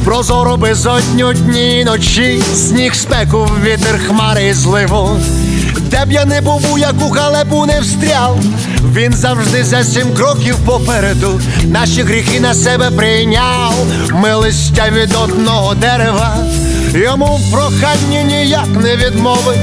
Прозоро 0.05 0.57
безодню 0.57 1.33
дні 1.33 1.79
й 1.79 1.83
ночі, 1.83 2.43
сніг 2.55 2.95
спеку, 2.95 3.49
вітер 3.63 3.99
хмари 4.07 4.47
і 4.47 4.53
зливо. 4.53 5.17
Де 5.77 6.05
б 6.05 6.11
я 6.11 6.25
не 6.25 6.41
був, 6.41 6.73
у 6.73 6.77
яку 6.77 7.09
халепу 7.09 7.65
не 7.65 7.79
встряв, 7.79 8.39
він 8.93 9.13
завжди 9.13 9.63
за 9.63 9.83
сім 9.83 10.13
кроків 10.13 10.57
попереду. 10.65 11.41
Наші 11.63 12.01
гріхи 12.01 12.39
на 12.39 12.53
себе 12.53 12.91
прийняв, 12.91 13.73
ми 14.13 14.33
листя 14.33 14.89
від 14.89 15.13
одного 15.23 15.75
дерева. 15.75 16.37
Йому 16.93 17.25
в 17.25 17.51
проханні 17.51 18.23
ніяк 18.23 18.67
не 18.83 18.95
відмовиш, 18.95 19.57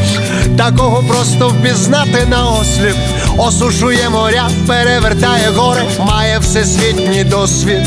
такого 0.59 1.03
просто 1.03 1.49
впізнати 1.49 2.27
на 2.31 2.51
осліп. 2.51 2.97
Осушує 3.37 4.09
моря, 4.11 4.51
перевертає 4.67 5.49
гори, 5.57 5.83
має 5.99 6.39
всесвітній 6.39 7.25
досвід. 7.25 7.87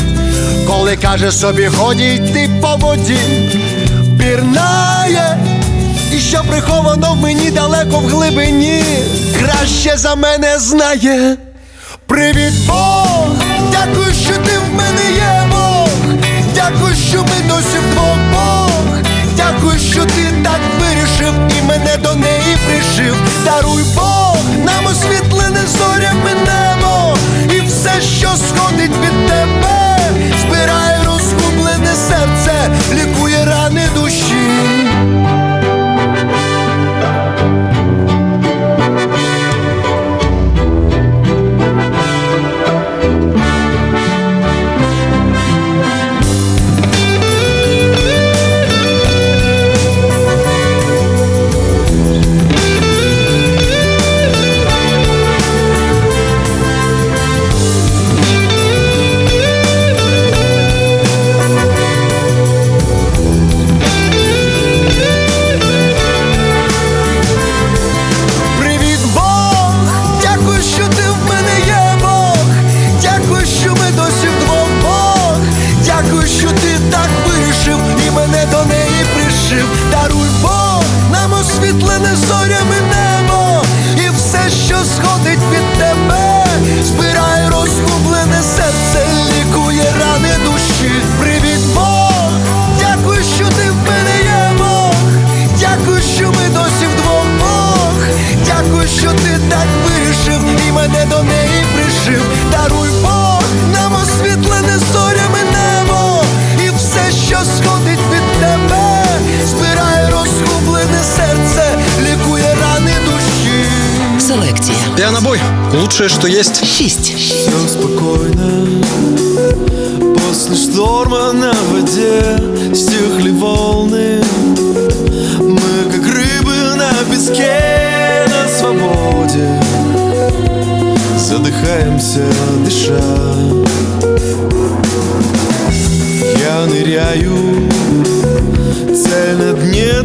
Коли 0.66 0.96
каже 0.96 1.32
собі, 1.32 1.66
ході 1.66 2.14
йти 2.14 2.50
по 2.60 2.76
воді, 2.76 3.18
пірнає, 4.18 5.38
і 6.12 6.18
що 6.18 6.42
приховано 6.48 7.14
в 7.14 7.16
мені 7.22 7.50
далеко 7.50 7.98
в 7.98 8.06
глибині, 8.06 8.82
краще 9.38 9.96
за 9.96 10.14
мене 10.14 10.58
знає. 10.58 11.36
Привіт, 12.06 12.52
Бог! 12.68 13.28
Дякую, 13.72 14.14
що 14.14 14.32
ти 14.32 14.58
в 14.58 14.74
мене 14.74 15.02
є 15.16 15.48
Бог. 15.50 15.88
Дякую, 16.54 16.96
що 17.10 17.18
ми 17.22 17.48
досі 17.48 17.78
вдвох 17.90 18.16
Бог. 18.32 18.70
Дякую, 19.36 19.78
що 19.78 20.00
ти 20.04 20.24
так 20.44 20.60
вирішив 20.80 21.34
і 21.58 21.62
мене 21.62 21.96
до 22.02 22.14
неї 22.14 22.56
пришив. 22.66 23.16
Даруй 23.44 23.82
Бог, 23.94 24.25
нам 24.86 24.92
освітлене 24.92 25.60
зорями 25.66 26.30
небо. 26.34 27.16
І 27.54 27.60
все, 27.60 28.00
що 28.00 28.28
сходить 28.28 28.98
від 28.98 29.28
тебе, 29.28 29.98
збирає 30.40 31.04
розгублене 31.04 31.94
серце, 32.08 32.70
лікує 32.92 33.44
рани 33.44 33.88
душі. 33.94 34.25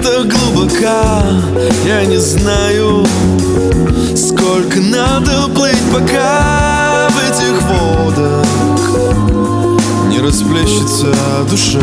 Так 0.02 0.28
глубока 0.28 1.24
Я 1.86 2.06
не 2.06 2.18
знаю 2.18 3.06
Сколько 4.16 4.80
надо 4.80 5.48
плыть, 5.54 5.82
пока 5.92 7.10
в 7.10 7.18
этих 7.30 7.62
водах 7.64 8.46
Не 10.10 10.20
расплещется 10.20 11.14
душа. 11.50 11.80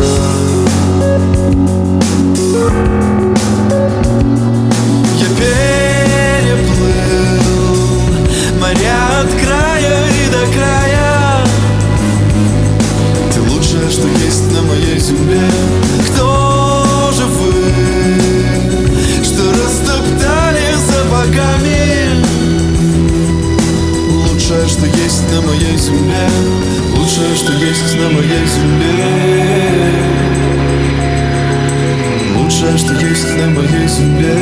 Я 5.19 5.27
переплыл 5.37 6.89
моря 8.59 8.99
от 9.21 9.29
края 9.41 9.97
и 10.09 10.29
до 10.31 10.43
края. 10.53 11.45
Ты 13.33 13.39
лучшее, 13.41 13.89
что 13.89 14.07
есть 14.07 14.51
на 14.53 14.61
моей 14.63 14.99
земле. 14.99 15.41
Кто 16.07 17.11
же 17.15 17.25
вы, 17.25 17.98
сапогами 21.19 22.23
Лучшее, 24.07 24.67
что 24.67 24.85
есть 24.85 25.31
на 25.31 25.41
моей 25.41 25.77
земле. 25.77 26.29
Лучшее, 26.95 27.35
что 27.35 27.53
есть 27.53 27.95
на 27.97 28.09
моей 28.09 28.45
земле. 28.47 29.05
Лучшее, 32.35 32.77
что 32.77 32.93
есть 32.93 33.37
на 33.37 33.47
моей 33.49 33.87
земле. 33.87 34.35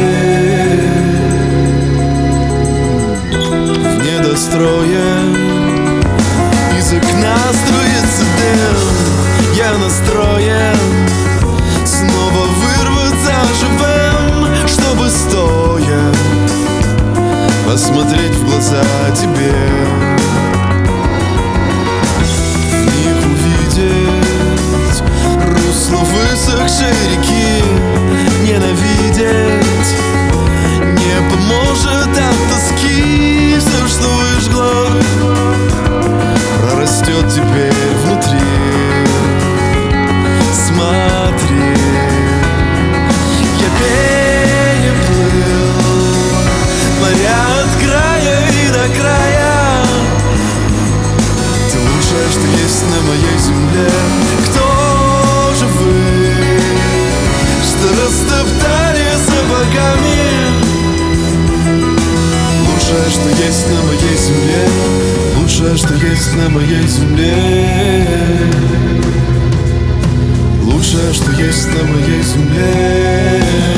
В 3.31 4.03
недострое 4.03 5.56
Посмотреть 17.77 18.33
в 18.33 18.43
глаза 18.43 18.81
тебе. 19.15 19.53
В 22.71 22.85
них 22.97 23.17
увидеть 23.23 25.03
Русло 25.45 25.99
высохшей 25.99 26.95
реки. 27.11 27.63
Ненавидеть 28.41 29.95
Не 30.81 31.17
поможет 31.29 32.17
от 32.17 32.37
тоски. 32.49 33.57
Все, 33.59 33.87
что 33.87 34.07
выжгло 34.09 34.87
Прорастет 36.59 37.27
теперь 37.29 37.93
внутри. 38.05 38.41
Смотри 40.51 41.66
есть 63.57 63.69
на 63.71 63.81
моей 63.81 64.17
земле 64.17 64.67
Лучшее, 65.35 65.77
что 65.77 65.93
есть 65.95 66.35
на 66.35 66.49
моей 66.49 66.87
земле. 66.87 67.33
Лучшее, 70.63 71.13
что 71.13 71.31
есть 71.31 71.67
на 71.67 71.83
моей 71.83 72.21
земле 72.21 73.76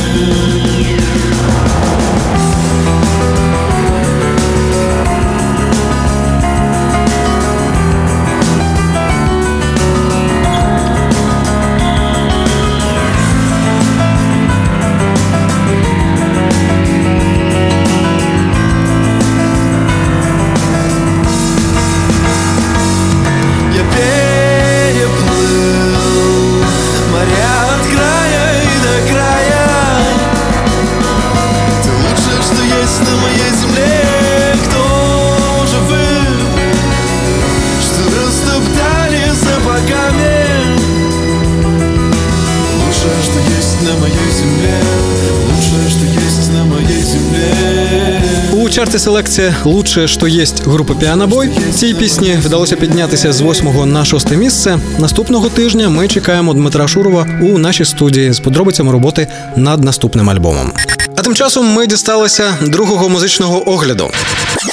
Чарті 48.89 49.03
селекція 49.03 49.55
Лучше, 49.63 50.07
що 50.07 50.27
єсть 50.27 50.63
групи 50.67 50.93
Піанобой. 50.99 51.49
Цій 51.75 51.93
пісні 51.93 52.37
вдалося 52.45 52.75
піднятися 52.75 53.33
з 53.33 53.41
восьмого 53.41 53.85
на 53.85 54.05
шосте 54.05 54.37
місце. 54.37 54.79
Наступного 54.97 55.49
тижня 55.49 55.89
ми 55.89 56.07
чекаємо 56.07 56.53
Дмитра 56.53 56.87
Шурова 56.87 57.27
у 57.41 57.57
нашій 57.57 57.85
студії 57.85 58.33
з 58.33 58.39
подробицями 58.39 58.91
роботи 58.91 59.27
над 59.55 59.83
наступним 59.83 60.29
альбомом. 60.29 60.73
А 61.15 61.21
тим 61.21 61.35
часом 61.35 61.73
ми 61.73 61.87
дісталися 61.87 62.57
другого 62.61 63.09
музичного 63.09 63.69
огляду. 63.69 64.11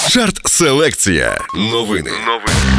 Чарт 0.09 0.41
селекція. 0.49 1.39
новини. 1.55 2.11
Новини. 2.27 2.76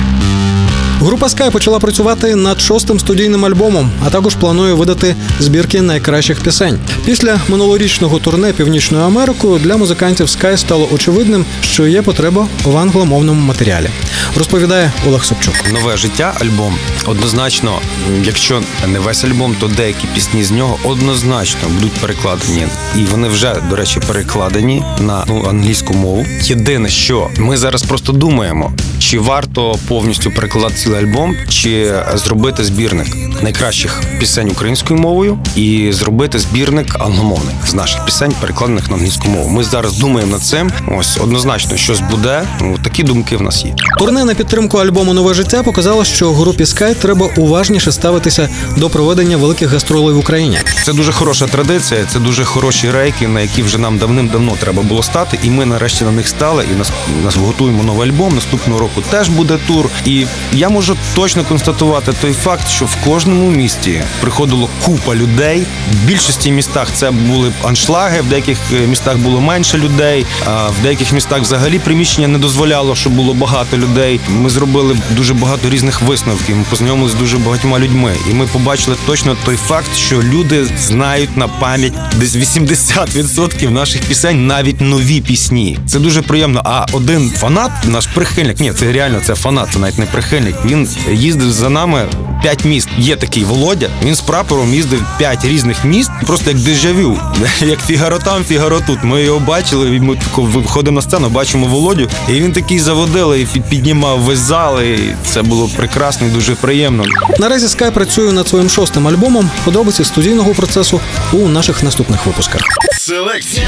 Група 1.07 1.27
Sky 1.27 1.51
почала 1.51 1.79
працювати 1.79 2.35
над 2.35 2.61
шостим 2.61 2.99
студійним 2.99 3.45
альбомом, 3.45 3.91
а 4.05 4.09
також 4.09 4.35
планує 4.35 4.73
видати 4.73 5.15
збірки 5.39 5.81
найкращих 5.81 6.41
пісень. 6.41 6.79
Після 7.05 7.39
минулорічного 7.49 8.19
турне 8.19 8.53
Північною 8.53 9.03
Америкою 9.03 9.59
для 9.59 9.77
музикантів 9.77 10.27
Sky 10.27 10.57
стало 10.57 10.89
очевидним, 10.93 11.45
що 11.61 11.87
є 11.87 12.01
потреба 12.01 12.47
в 12.63 12.77
англомовному 12.77 13.41
матеріалі. 13.41 13.89
Розповідає 14.37 14.91
Олег 15.07 15.25
Собчук. 15.25 15.53
Нове 15.73 15.97
життя 15.97 16.33
альбом 16.41 16.75
однозначно, 17.05 17.79
якщо 18.23 18.61
не 18.87 18.99
весь 18.99 19.23
альбом, 19.23 19.55
то 19.59 19.67
деякі 19.67 20.07
пісні 20.15 20.43
з 20.43 20.51
нього 20.51 20.77
однозначно 20.83 21.69
будуть 21.69 21.93
перекладені. 21.93 22.67
І 22.95 22.99
вони 22.99 23.27
вже, 23.27 23.55
до 23.69 23.75
речі, 23.75 23.99
перекладені 24.07 24.83
на 24.99 25.25
ну, 25.27 25.45
англійську 25.49 25.93
мову. 25.93 26.25
Єдине, 26.41 26.89
що 26.89 27.29
ми 27.37 27.57
зараз 27.57 27.83
просто 27.83 28.11
думаємо, 28.13 28.73
чи 28.99 29.19
варто 29.19 29.75
повністю 29.87 30.31
перекладати 30.31 30.75
цілий 30.75 31.03
альбом, 31.03 31.35
чи 31.49 31.93
зробити 32.15 32.63
збірник 32.63 33.07
найкращих 33.43 34.01
пісень 34.19 34.49
українською 34.51 34.99
мовою 34.99 35.39
і 35.55 35.89
зробити 35.91 36.39
збірник 36.39 36.95
англомовних 36.99 37.55
з 37.67 37.73
наших 37.73 38.05
пісень, 38.05 38.33
перекладених 38.41 38.89
на 38.89 38.95
англійську 38.95 39.27
мову. 39.27 39.49
Ми 39.49 39.63
зараз 39.63 39.97
думаємо 39.97 40.31
над 40.31 40.41
цим. 40.41 40.71
Ось 40.97 41.17
однозначно 41.17 41.77
щось 41.77 41.99
буде. 41.99 42.43
Ну, 42.61 42.77
такі 42.83 43.03
думки 43.03 43.37
в 43.37 43.41
нас 43.41 43.65
є. 43.65 43.75
Турне 43.97 44.25
на 44.25 44.33
підтримку 44.33 44.77
альбому 44.77 45.13
Нове 45.13 45.33
життя 45.33 45.63
показало, 45.63 46.05
що 46.05 46.33
групі 46.33 46.63
Sky 46.63 46.95
треба 46.95 47.29
уважніше 47.37 47.91
ставитися 47.91 48.49
до 48.77 48.89
проведення 48.89 49.37
великих 49.37 49.69
гастролей 49.69 50.15
в 50.15 50.19
Україні. 50.19 50.57
Це 50.83 50.93
дуже 50.93 51.11
хороша 51.11 51.47
традиція, 51.47 52.01
це 52.13 52.19
дуже 52.19 52.43
хороші 52.43 52.91
рейки, 52.91 53.27
на 53.27 53.41
які 53.41 53.63
вже 53.63 53.77
нам 53.77 53.97
давним-давно 53.97 54.55
треба 54.59 54.83
було 54.83 55.03
стати, 55.03 55.39
і 55.43 55.49
ми 55.49 55.65
нарешті 55.65 56.03
на 56.03 56.11
них 56.11 56.27
стали. 56.27 56.65
І 56.73 56.77
нас, 56.77 56.91
нас 57.23 57.35
готуємо 57.35 57.83
новий 57.83 58.09
альбом. 58.09 58.35
Наступного 58.35 58.79
року 58.79 58.86
року 58.87 59.07
теж 59.09 59.29
буде 59.29 59.57
тур. 59.67 59.89
І 60.05 60.25
я 60.53 60.69
можу 60.69 60.97
точно 61.15 61.43
констатувати 61.43 62.13
той 62.21 62.33
факт, 62.33 62.69
що 62.69 62.85
в 62.85 62.95
кожному 63.05 63.51
місті 63.51 64.01
приходило 64.21 64.69
купа 64.85 65.15
людей. 65.15 65.63
В 65.91 66.05
більшості 66.05 66.51
містах 66.51 66.87
це 66.93 67.11
були 67.11 67.51
аншлаги, 67.63 68.21
в 68.21 68.25
деяких 68.25 68.57
е, 68.73 68.87
містах 68.87 69.17
було 69.17 69.41
менше 69.41 69.77
людей, 69.77 70.25
а 70.45 70.67
в 70.67 70.81
деяких 70.83 71.11
містах 71.11 71.41
взагалі 71.41 71.79
приміщення 71.79 72.27
не 72.27 72.37
дозволяло, 72.37 72.95
щоб 72.95 73.13
було 73.13 73.33
багато 73.33 73.77
людей. 73.77 74.19
Ми 74.29 74.49
зробили 74.49 74.97
дуже 75.11 75.33
багато 75.33 75.69
різних 75.69 76.01
висновків. 76.01 76.57
Ми 76.57 76.65
познайомилися 76.69 77.15
з 77.17 77.19
дуже 77.19 77.37
багатьма 77.37 77.79
людьми, 77.79 78.13
і 78.31 78.33
ми 78.33 78.45
побачили 78.45 78.97
точно 79.05 79.37
той 79.45 79.55
факт, 79.55 79.95
що 79.95 80.21
люди 80.21 80.65
знають 80.79 81.37
на 81.37 81.47
пам'ять 81.47 81.93
десь 82.15 82.35
80% 82.35 83.69
наших 83.69 84.01
пісень, 84.01 84.47
навіть 84.47 84.81
нові 84.81 85.21
пісні. 85.21 85.77
Це 85.87 85.99
дуже 85.99 86.21
приємно. 86.21 86.61
А 86.65 86.85
один 86.91 87.29
фанат, 87.29 87.71
наш 87.85 88.07
прихильник, 88.07 88.59
ні, 88.59 88.73
це 88.79 88.91
реально 88.91 89.19
це 89.25 89.35
фанат, 89.35 89.69
це 89.73 89.79
навіть 89.79 89.97
не 89.97 90.05
прихильник. 90.05 90.55
Він 90.65 90.89
їздив 91.11 91.51
за 91.51 91.69
нами 91.69 92.05
п'ять 92.41 92.65
міст. 92.65 92.89
Є 92.97 93.15
такий 93.15 93.43
Володя. 93.43 93.89
Він 94.03 94.15
з 94.15 94.21
прапором 94.21 94.73
їздив 94.73 95.03
п'ять 95.17 95.45
різних 95.45 95.85
міст, 95.85 96.11
просто 96.27 96.49
як 96.51 96.59
дежавю. 96.59 97.19
Як 97.61 97.79
фігаро 97.85 98.19
там, 98.19 98.43
фігаро 98.43 98.81
тут. 98.87 98.99
Ми 99.03 99.21
його 99.23 99.39
бачили. 99.39 99.95
і 99.95 99.99
Ми 99.99 100.15
тако 100.15 100.41
виходимо 100.41 100.95
на 100.95 101.01
сцену, 101.01 101.29
бачимо 101.29 101.67
Володю, 101.67 102.09
і 102.29 102.31
він 102.31 102.51
такий 102.51 102.79
заводили 102.79 103.41
і 103.41 103.45
під- 103.45 103.63
піднімав 103.63 104.19
весь 104.19 104.39
зал. 104.39 104.81
І 104.81 105.15
це 105.25 105.41
було 105.41 105.69
прекрасно 105.77 106.27
і 106.27 106.29
дуже 106.29 106.55
приємно. 106.55 107.03
Наразі 107.39 107.65
Sky 107.65 107.91
працює 107.91 108.31
над 108.31 108.47
своїм 108.47 108.69
шостим 108.69 109.07
альбомом. 109.07 109.49
Подробиці 109.65 110.03
студійного 110.03 110.53
процесу 110.53 110.99
у 111.31 111.47
наших 111.47 111.83
наступних 111.83 112.25
випусках. 112.25 112.61
Селекція. 112.99 113.67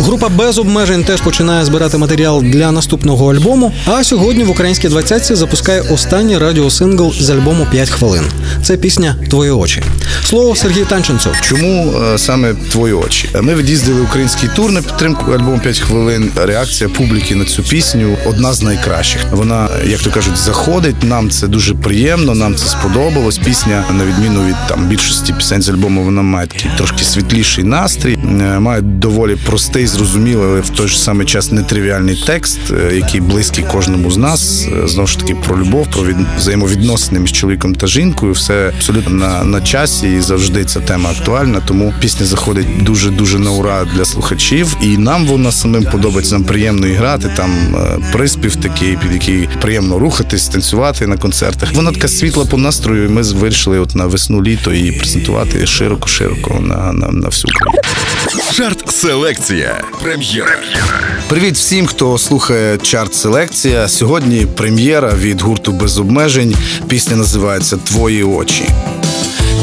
Група 0.00 0.28
без 0.28 0.58
обмежень 0.58 1.04
теж 1.04 1.20
починає 1.20 1.64
збирати 1.64 1.98
матеріал 1.98 2.42
для 2.42 2.72
наступного 2.72 3.34
альбому. 3.34 3.72
А 3.86 4.04
сьогодні 4.04 4.44
в 4.44 4.50
українській 4.50 4.88
двадцятці 4.88 5.34
запускає 5.34 5.80
останній 5.80 6.38
радіосингл 6.38 7.12
з 7.12 7.30
альбому 7.30 7.66
«5 7.74 7.90
хвилин. 7.90 8.24
Це 8.62 8.76
пісня 8.76 9.16
Твої 9.30 9.50
очі. 9.50 9.82
Слово 10.24 10.56
Сергій 10.56 10.84
Танченцов. 10.84 11.32
Чому 11.40 11.92
е, 11.92 12.18
саме 12.18 12.54
твої 12.54 12.92
очі? 12.94 13.28
Ми 13.40 13.54
від'їздили 13.54 14.00
український 14.00 14.48
тур 14.56 14.72
на 14.72 14.82
підтримку 14.82 15.32
альбому 15.32 15.60
«5 15.66 15.80
хвилин. 15.80 16.30
Реакція 16.36 16.90
публіки 16.90 17.34
на 17.34 17.44
цю 17.44 17.62
пісню 17.62 18.16
одна 18.26 18.52
з 18.52 18.62
найкращих. 18.62 19.20
Вона, 19.32 19.68
як 19.86 20.00
то 20.00 20.10
кажуть, 20.10 20.36
заходить. 20.36 21.02
Нам 21.02 21.30
це 21.30 21.46
дуже 21.48 21.74
приємно. 21.74 22.34
Нам 22.34 22.54
це 22.56 22.66
сподобалось. 22.66 23.38
Пісня, 23.38 23.84
на 23.90 24.04
відміну 24.04 24.46
від 24.46 24.56
там 24.68 24.86
більшості 24.88 25.32
пісень 25.32 25.62
з 25.62 25.68
альбому, 25.68 26.04
вона 26.04 26.22
має 26.22 26.46
такий 26.46 26.70
трошки 26.76 27.04
світліший 27.04 27.64
настрій, 27.64 28.14
е, 28.14 28.58
має 28.58 28.80
доволі 28.80 29.36
простий, 29.46 29.81
зрозумілий, 29.86 30.46
але 30.46 30.60
в 30.60 30.68
той 30.68 30.88
же 30.88 30.98
самий 30.98 31.26
час 31.26 31.52
нетривіальний 31.52 32.22
текст, 32.26 32.60
е, 32.70 32.96
який 32.96 33.20
близький 33.20 33.64
кожному 33.64 34.10
з 34.10 34.16
нас. 34.16 34.66
Е, 34.84 34.88
Знову 34.88 35.06
ж 35.06 35.18
таки 35.18 35.34
про 35.34 35.58
любов, 35.58 35.86
про 35.90 36.04
від... 36.04 36.16
взаємовідносини 36.38 37.20
між 37.20 37.32
чоловіком 37.32 37.74
та 37.74 37.86
жінкою. 37.86 38.32
Все 38.32 38.72
абсолютно 38.76 39.14
на, 39.14 39.44
на 39.44 39.60
часі 39.60 40.12
і 40.12 40.20
завжди 40.20 40.64
ця 40.64 40.80
тема 40.80 41.10
актуальна. 41.10 41.60
Тому 41.66 41.94
пісня 42.00 42.26
заходить 42.26 42.82
дуже 42.82 43.10
дуже 43.10 43.38
на 43.38 43.50
ура 43.50 43.84
для 43.96 44.04
слухачів, 44.04 44.76
і 44.82 44.98
нам 44.98 45.26
вона 45.26 45.52
самим 45.52 45.84
подобається. 45.84 46.34
Нам 46.34 46.44
приємно 46.44 46.86
і 46.86 46.92
грати. 46.92 47.30
Там 47.36 47.50
е, 47.76 48.12
приспів 48.12 48.56
такий, 48.56 48.96
під 48.96 49.12
який 49.12 49.48
приємно 49.60 49.98
рухатись, 49.98 50.48
танцювати 50.48 51.06
на 51.06 51.16
концертах. 51.16 51.72
Вона 51.74 51.92
така 51.92 52.08
світла 52.08 52.44
по 52.44 52.56
настрою. 52.56 53.04
і 53.04 53.08
Ми 53.08 53.22
вирішили 53.22 53.78
от 53.78 53.94
на 53.94 54.06
весну 54.06 54.42
літо 54.42 54.72
її 54.72 54.92
презентувати 54.92 55.66
широко, 55.66 56.08
широко 56.08 56.60
на, 56.60 56.92
на, 56.92 57.08
на 57.08 57.28
всю 57.28 57.50
Україну. 57.54 57.82
Чарт 58.52 58.90
селекція. 58.90 59.71
Прем'єра. 60.02 60.56
Привіт 61.28 61.54
всім, 61.54 61.86
хто 61.86 62.18
слухає 62.18 62.78
чарт 62.78 63.14
селекція. 63.14 63.88
Сьогодні 63.88 64.46
прем'єра 64.56 65.14
від 65.14 65.40
гурту 65.40 65.72
без 65.72 65.98
обмежень. 65.98 66.54
Пісня 66.88 67.16
називається 67.16 67.76
Твої 67.76 68.22
очі. 68.22 68.64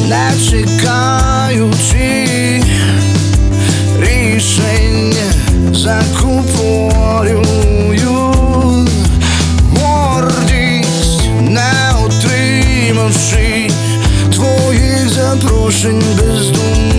не 0.09 0.31
чекаючи 0.49 1.99
рішення 3.99 5.31
закупорюю 5.73 7.45
гордість, 9.75 11.21
не 11.41 11.73
отримавши 12.05 13.71
твоїх 14.33 15.09
запрошень 15.09 16.03
бездумно 16.17 16.98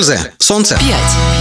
Ельзи, 0.00 0.18
сонце. 0.38 0.78
5. 0.80 1.39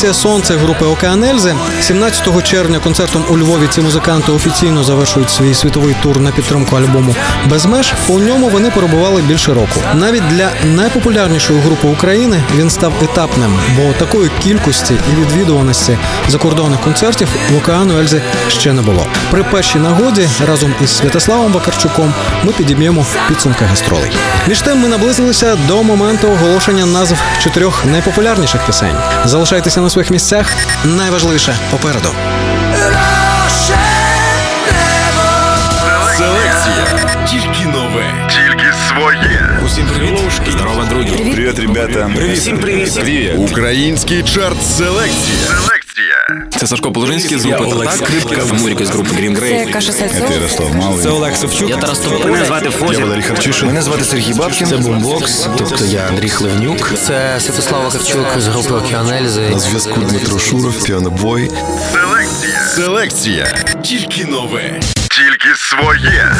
Чарті 0.00 0.14
Сонце 0.14 0.56
групи 0.56 0.84
Океан 0.84 1.24
Ельзи 1.24 1.54
17 1.80 2.42
червня 2.42 2.78
концертом 2.78 3.24
у 3.30 3.38
Львові 3.38 3.66
ці 3.70 3.80
музиканти 3.80 4.32
офіційно 4.32 4.84
завершують 4.84 5.30
свій 5.30 5.54
світовий 5.54 5.96
тур 6.02 6.20
на 6.20 6.30
підтримку 6.30 6.76
альбому 6.76 7.14
Без 7.50 7.66
меж. 7.66 7.92
У 8.08 8.18
ньому 8.18 8.48
вони 8.48 8.70
перебували 8.70 9.22
більше 9.22 9.54
року. 9.54 9.80
Навіть 9.94 10.28
для 10.28 10.50
найпопулярнішої 10.64 11.60
групи 11.60 11.88
України 11.88 12.42
він 12.56 12.70
став 12.70 12.92
етапним, 13.02 13.58
бо 13.76 13.92
такої 13.92 14.30
кількості 14.42 14.94
і 14.94 15.20
відвідуваності 15.20 15.98
закордонних 16.28 16.80
концертів 16.80 17.28
в 17.52 17.56
Океану 17.56 17.98
Ельзи 17.98 18.22
ще 18.48 18.72
не 18.72 18.82
було. 18.82 19.06
При 19.30 19.42
першій 19.42 19.78
нагоді 19.78 20.28
разом 20.46 20.74
із 20.82 20.96
Святославом 20.96 21.52
Вакарчуком 21.52 22.14
ми 22.44 22.52
підіб'ємо 22.52 23.06
підсумки 23.28 23.64
гастролей. 23.64 24.10
Між 24.48 24.60
тим 24.60 24.78
ми 24.78 24.88
наблизилися 24.88 25.56
до 25.68 25.82
моменту 25.82 26.28
оголошення 26.30 26.86
назв 26.86 27.16
чотирьох 27.42 27.84
найпопулярніших 27.84 28.66
пісень. 28.66 28.96
Залишайтеся 29.24 29.80
на 29.80 29.85
своїх 29.90 30.10
місцях. 30.10 30.46
Найважливіше 30.84 31.56
попереду. 31.70 32.08
Селекція. 36.16 37.26
Тільки 37.30 37.68
нове. 37.68 38.28
Тільки 38.30 38.66
своє. 38.88 39.60
Усім 39.66 39.86
привіт. 39.86 40.18
Здорово, 40.50 40.84
друзі. 40.84 41.10
Привіт, 41.16 41.58
ребята. 41.58 42.10
Привіт. 42.16 42.38
Всім 42.38 42.58
привіт. 42.58 43.32
Український 43.36 44.22
чарт 44.22 44.62
селекція. 44.62 45.46
Селекція. 45.46 45.85
Це 46.58 46.66
Сашко 46.66 46.92
Положинський 46.92 47.38
з 47.38 47.44
групи 47.44 47.70
Татак, 47.70 47.92
Скрипка. 47.92 48.36
Фамуріка 48.36 48.84
з 48.84 48.88
групи 48.90 49.10
Green 49.10 49.40
Grey. 49.40 49.72
Каша 49.72 49.92
Це 49.92 50.10
Ярослав 50.34 50.74
Малий. 50.74 51.02
Це 51.02 51.08
Олег 51.08 51.36
Савчук. 51.36 51.70
Я 51.70 51.76
Тарас 51.76 51.98
Тополя. 51.98 52.26
Мене 52.26 52.44
звати 52.44 52.70
Фозі. 52.70 53.02
Валерій 53.02 53.22
Харчишин. 53.22 53.66
Мене 53.66 53.82
звати 53.82 54.04
Сергій 54.04 54.34
Бабкін. 54.34 54.66
Це 54.66 54.76
бумбокс, 54.76 55.48
тобто 55.58 55.84
я 55.84 56.06
Андрій 56.06 56.28
Хливнюк. 56.28 56.92
Це 57.06 57.40
Святослав 57.40 57.82
Вакарчук 57.84 58.26
з 58.38 58.46
групи 58.46 58.74
Океанельзи. 58.74 59.40
На 59.40 59.58
зв'язку 59.58 60.00
Дмитро 60.00 60.38
Шуров, 60.38 60.84
піанобой. 60.84 61.50
Селекція. 61.92 62.60
Селекція. 62.74 63.46
Тільки 63.82 64.24
нове. 64.24 64.80
Тільки 65.08 65.56
своє. 65.56 66.32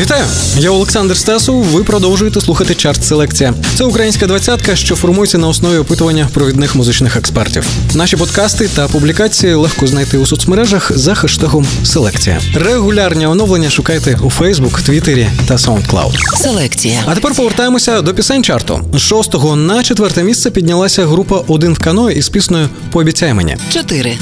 Вітаю! 0.00 0.24
Я 0.58 0.70
Олександр 0.70 1.16
Стасов. 1.16 1.64
Ви 1.64 1.84
продовжуєте 1.84 2.40
слухати 2.40 2.74
чарт 2.74 3.04
селекція. 3.04 3.54
Це 3.74 3.84
українська 3.84 4.26
двадцятка, 4.26 4.76
що 4.76 4.96
формується 4.96 5.38
на 5.38 5.48
основі 5.48 5.76
опитування 5.78 6.28
провідних 6.34 6.74
музичних 6.74 7.16
експертів. 7.16 7.66
Наші 7.94 8.16
подкасти 8.16 8.68
та 8.68 8.88
публікації 8.88 9.54
легко 9.54 9.86
знайти 9.86 10.18
у 10.18 10.26
соцмережах 10.26 10.92
за 10.98 11.14
хештегом 11.14 11.66
селекція. 11.84 12.40
Регулярні 12.54 13.26
оновлення 13.26 13.70
шукайте 13.70 14.18
у 14.22 14.30
Фейсбук, 14.30 14.80
Твіттері 14.80 15.28
та 15.46 15.54
SoundCloud. 15.54 16.36
Селекція. 16.36 17.02
А 17.06 17.14
тепер 17.14 17.34
повертаємося 17.34 18.02
до 18.02 18.14
пісень 18.14 18.44
чарту. 18.44 18.80
З 18.94 18.98
шостого 18.98 19.56
на 19.56 19.82
четверте 19.82 20.22
місце 20.22 20.50
піднялася 20.50 21.06
група 21.06 21.42
Один 21.48 21.72
в 21.72 21.78
кано 21.78 22.10
із 22.10 22.28
піснею 22.28 22.68
Пообіцяй 22.92 23.34
мені. 23.34 23.56
Чотири. 23.72 24.16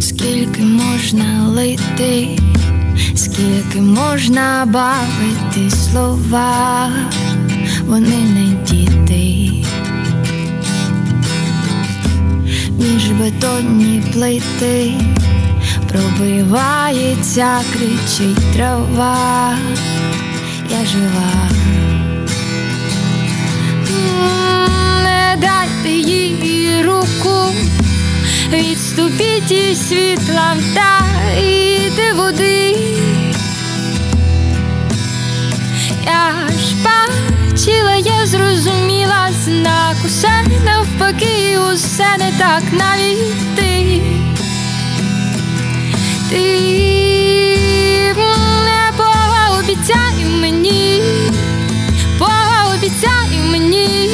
Скільки 0.00 0.60
можна 0.60 1.52
лити, 1.56 2.28
скільки 3.14 3.80
можна 3.80 4.64
бавити 4.66 5.70
слова, 5.70 6.90
вони 7.86 8.16
не 8.16 8.64
діти. 8.64 9.50
Між 12.78 13.10
бетонні 13.10 14.02
плити 14.12 14.92
пробивається, 15.88 17.60
кричить 17.72 18.52
трава, 18.52 19.54
я 20.70 20.86
жива. 20.86 21.48
Не 25.02 25.36
дайте 25.40 25.88
їй 25.88 26.82
руку, 26.82 27.52
відступіть 28.52 29.50
із 29.50 29.88
світла 29.88 30.56
вдайте 30.56 32.12
води. 32.12 32.76
Я 36.04 36.48
ж 36.58 36.76
бачила, 36.84 37.94
я 37.94 38.26
зрозуміла 38.26 39.28
знак, 39.44 39.96
усе 40.04 40.44
навпаки, 40.64 41.58
усе 41.58 42.16
не 42.18 42.32
так 42.38 42.62
навіть 42.72 43.56
ти. 43.56 44.02
Ти 46.30 48.14
не 48.64 48.92
пообіцяй 48.96 50.24
мені, 50.40 51.02
пообіцяй 52.18 53.38
мені, 53.50 54.10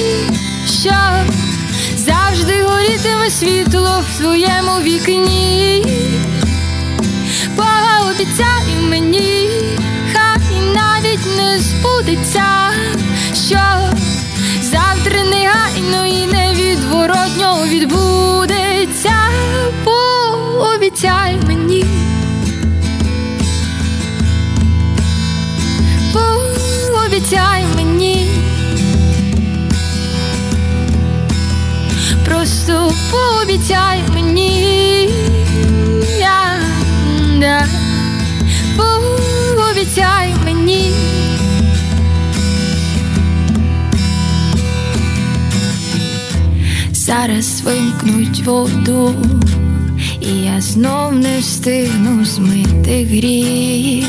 що 0.80 0.94
завжди 2.44 2.62
горітиме 2.62 3.30
світло 3.30 4.00
в 4.00 4.18
твоєму 4.18 4.80
вікні. 4.80 5.86
Пообіцяй 7.56 8.88
мені, 8.90 9.50
хай 10.12 10.60
навіть 10.74 11.36
не 11.36 11.58
збудеться, 11.58 12.44
що 13.48 13.58
завтра 14.62 15.24
негайно 15.24 16.06
і 16.06 16.26
невідворотньо 16.26 17.66
відбудеться. 17.66 19.14
Пообіцяй 19.84 21.38
мені. 21.46 21.86
Пообіцяй 26.12 27.62
мені. 27.62 27.73
Просто 32.44 32.92
пообіцяй 33.10 34.00
мені. 34.14 35.10
Пообіцяй 38.76 40.34
мені. 40.44 40.90
Зараз 46.92 47.62
вимкнуть 47.64 48.42
воду, 48.42 49.14
і 50.20 50.28
я 50.28 50.60
знов 50.60 51.14
не 51.14 51.38
встигну 51.38 52.24
змити 52.24 53.04
гріх, 53.04 54.06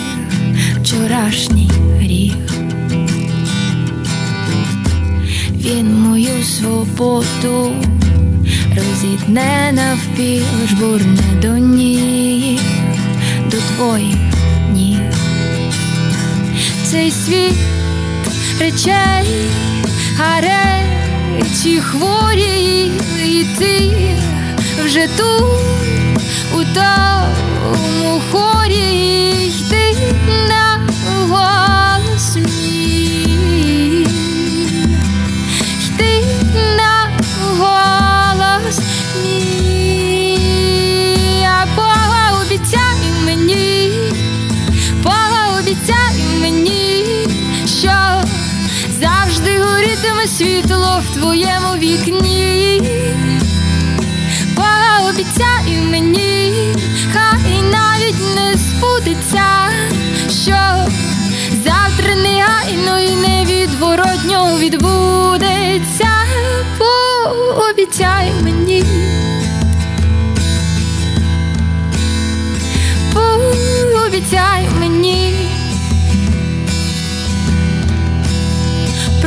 вчорашній 0.82 1.72
гріх. 2.00 2.36
Він 5.52 6.02
мою 6.02 6.44
свободу 6.44 7.72
розітне 8.78 9.72
навпіл, 9.74 10.46
жбурне 10.68 11.24
до 11.42 11.58
ніг, 11.58 12.62
до 13.52 13.58
твоїх 13.58 14.18
ніг. 14.72 15.00
Цей 16.84 17.12
світ 17.12 17.56
речей, 18.60 19.50
а 20.20 20.42
речі 20.42 21.80
хворі, 21.80 22.92
і 23.26 23.46
ти 23.58 23.92
вже 24.84 25.08
тут, 25.18 25.44
у 26.54 26.64
тому 26.74 28.22
хорі, 28.32 29.30
йди 29.46 29.96
на 30.50 30.75
світло 50.28 51.02
в 51.10 51.14
твоєму 51.14 51.76
вікні. 51.78 52.82
Пообіцяй 54.56 55.82
мені, 55.92 56.54
хай 57.14 57.62
навіть 57.72 58.36
не 58.36 58.58
збудеться, 58.58 59.46
що 60.44 60.58
завтра 61.52 62.16
негайно 62.16 63.00
і 63.00 63.16
невідворотньо 63.16 64.58
відбудеться. 64.60 66.10
Пообіцяй 66.78 68.32
мені. 68.44 68.84
Пообіцяй 73.14 74.68
мені. 74.80 75.45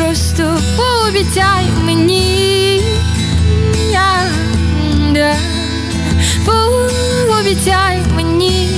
Просто 0.08 0.60
пообіцяй 0.76 1.64
мені. 1.84 2.82
Пообіцяй 6.44 7.98
мені. 8.16 8.68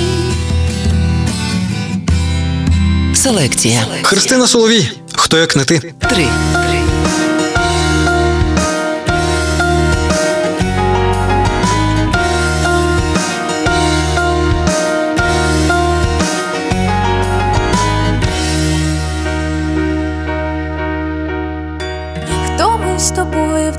Селекція. 3.14 3.86
Христина 4.02 4.46
Соловій. 4.46 4.90
Хто 5.12 5.38
як 5.38 5.56
не 5.56 5.64
ти? 5.64 5.78
Три. 5.98 6.26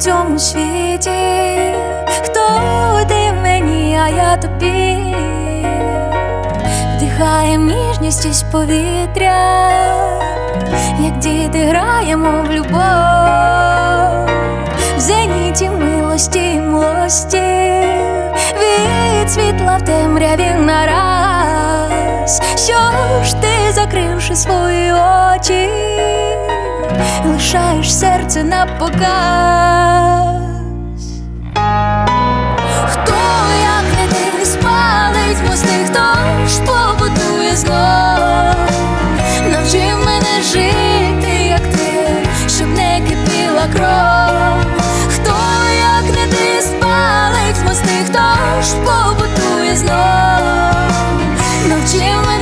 Цьому 0.02 0.40
світі? 0.40 1.10
Хто 2.06 2.42
ти 3.08 3.34
мені, 3.42 4.00
а 4.04 4.08
я 4.08 4.38
тобі? 4.38 5.16
Вдихаєм 6.96 7.68
ніжність 7.68 8.26
із 8.26 8.44
повітря, 8.44 9.72
як 11.00 11.18
діти 11.20 11.66
граємо 11.66 12.44
в 12.48 12.52
любов, 12.52 12.80
в 14.98 15.00
зеніті 15.00 15.70
милості, 15.70 16.40
й 16.40 16.60
млості, 16.60 17.84
від 18.60 19.32
світла 19.32 19.78
в 19.78 19.82
темряві 19.82 20.50
нараз. 20.60 22.42
Що 22.56 22.80
ж 23.26 23.36
ти, 23.42 23.72
закривши 23.72 24.36
свої 24.36 24.94
очі? 24.94 25.70
лишаєш 27.26 27.94
серце 27.94 28.44
на 28.44 28.66
показ. 28.66 30.42
Хто 32.88 33.14
як 33.62 33.86
не 33.98 34.08
ти 34.08 34.46
спалить 34.46 35.50
мости, 35.50 35.86
хто 35.86 36.00
ж 36.48 36.62
побудує 36.62 37.56
знов, 37.56 38.56
навчив 39.52 40.06
мене 40.06 40.42
жити, 40.44 41.34
як 41.50 41.62
ти, 41.62 41.90
щоб 42.48 42.68
не 42.68 43.02
кипіла 43.10 43.68
кров. 43.74 44.66
Хто 45.16 45.36
як 45.80 46.16
не 46.16 46.28
ти 46.28 46.62
спалить 46.62 47.66
мости, 47.66 48.06
хто 48.06 48.20
ж 48.62 48.76
побудує 48.76 49.76
знов, 49.76 49.98
навчив 51.68 52.28
мене. 52.28 52.41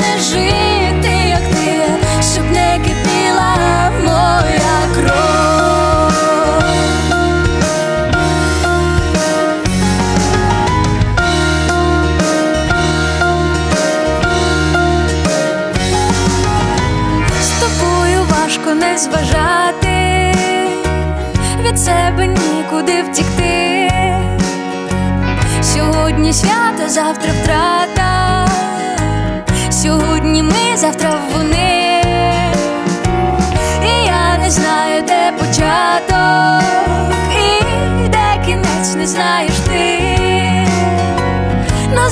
зважати, 19.00 20.34
від 21.62 21.80
себе 21.80 22.28
нікуди 22.28 23.04
втікти. 23.04 23.92
Сьогодні 25.62 26.34
свято, 26.34 26.84
завтра 26.88 27.32
втрата, 27.42 28.48
сьогодні 29.70 30.44
ми, 30.44 30.78
завтра 30.78 31.12
вони, 31.36 32.04
і 33.84 34.06
я 34.06 34.38
не 34.38 34.52
знаю, 34.52 35.04
де 35.08 35.32
початок, 35.40 36.64
і 37.36 38.08
де 38.10 38.46
кінець 38.46 38.96
не 38.96 39.08
знаєш 39.08 39.54
ти. 39.68 40.00
Но 41.96 42.10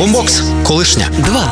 Бомбокс, 0.00 0.40
колишня. 0.66 1.10
Два. 1.26 1.44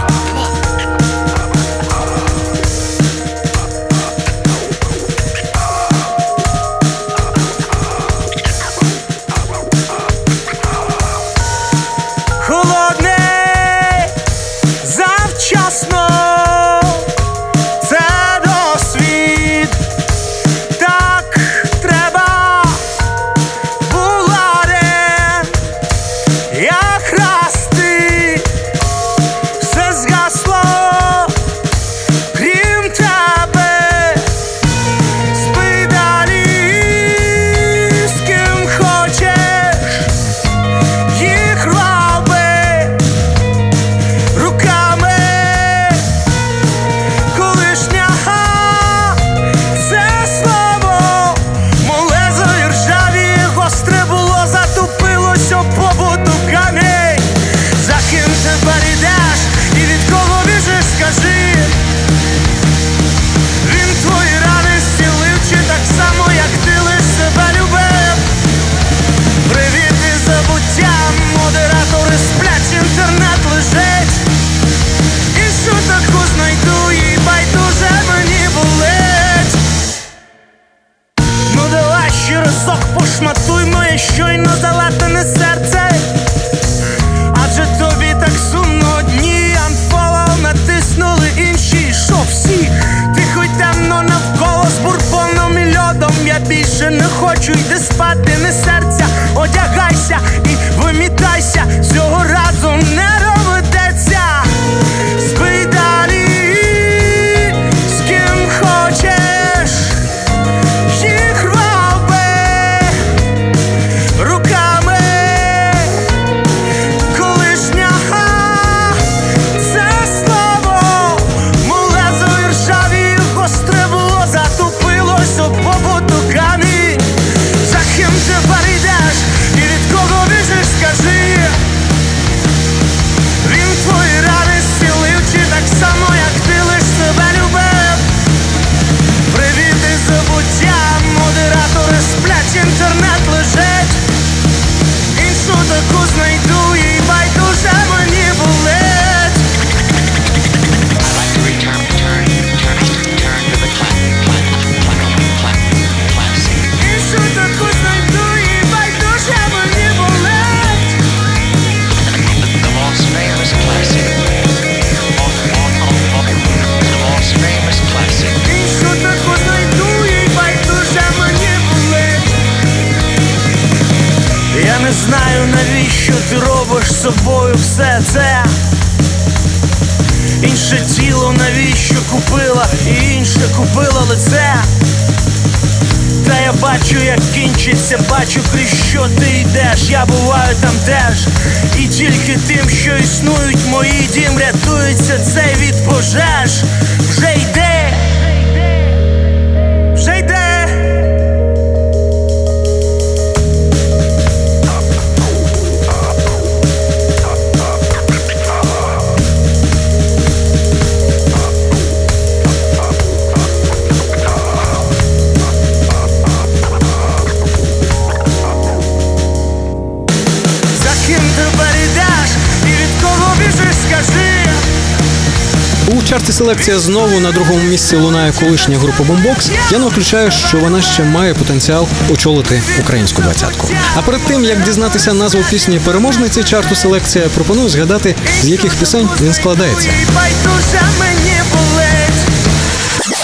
Чарті 226.09 226.32
селекція 226.32 226.78
знову 226.78 227.20
на 227.20 227.32
другому 227.32 227.62
місці 227.62 227.96
лунає 227.96 228.32
колишня 228.32 228.78
група 228.78 229.04
Бомбокс. 229.04 229.50
Я 229.70 229.78
не 229.78 229.84
виключаю, 229.84 230.30
що 230.30 230.59
вона 230.59 230.82
ще 230.82 231.04
має 231.04 231.34
потенціал 231.34 231.88
очолити 232.12 232.62
українську 232.80 233.22
двадцятку. 233.22 233.68
А 233.96 234.02
перед 234.02 234.20
тим 234.20 234.44
як 234.44 234.62
дізнатися 234.62 235.14
назву 235.14 235.40
пісні 235.50 235.80
переможниці 235.84 236.44
чарту 236.44 236.74
селекція, 236.74 237.24
пропоную 237.34 237.68
згадати, 237.68 238.14
з 238.42 238.48
яких 238.48 238.74
пісень 238.74 239.09
він 239.20 239.34
складається. 239.34 239.90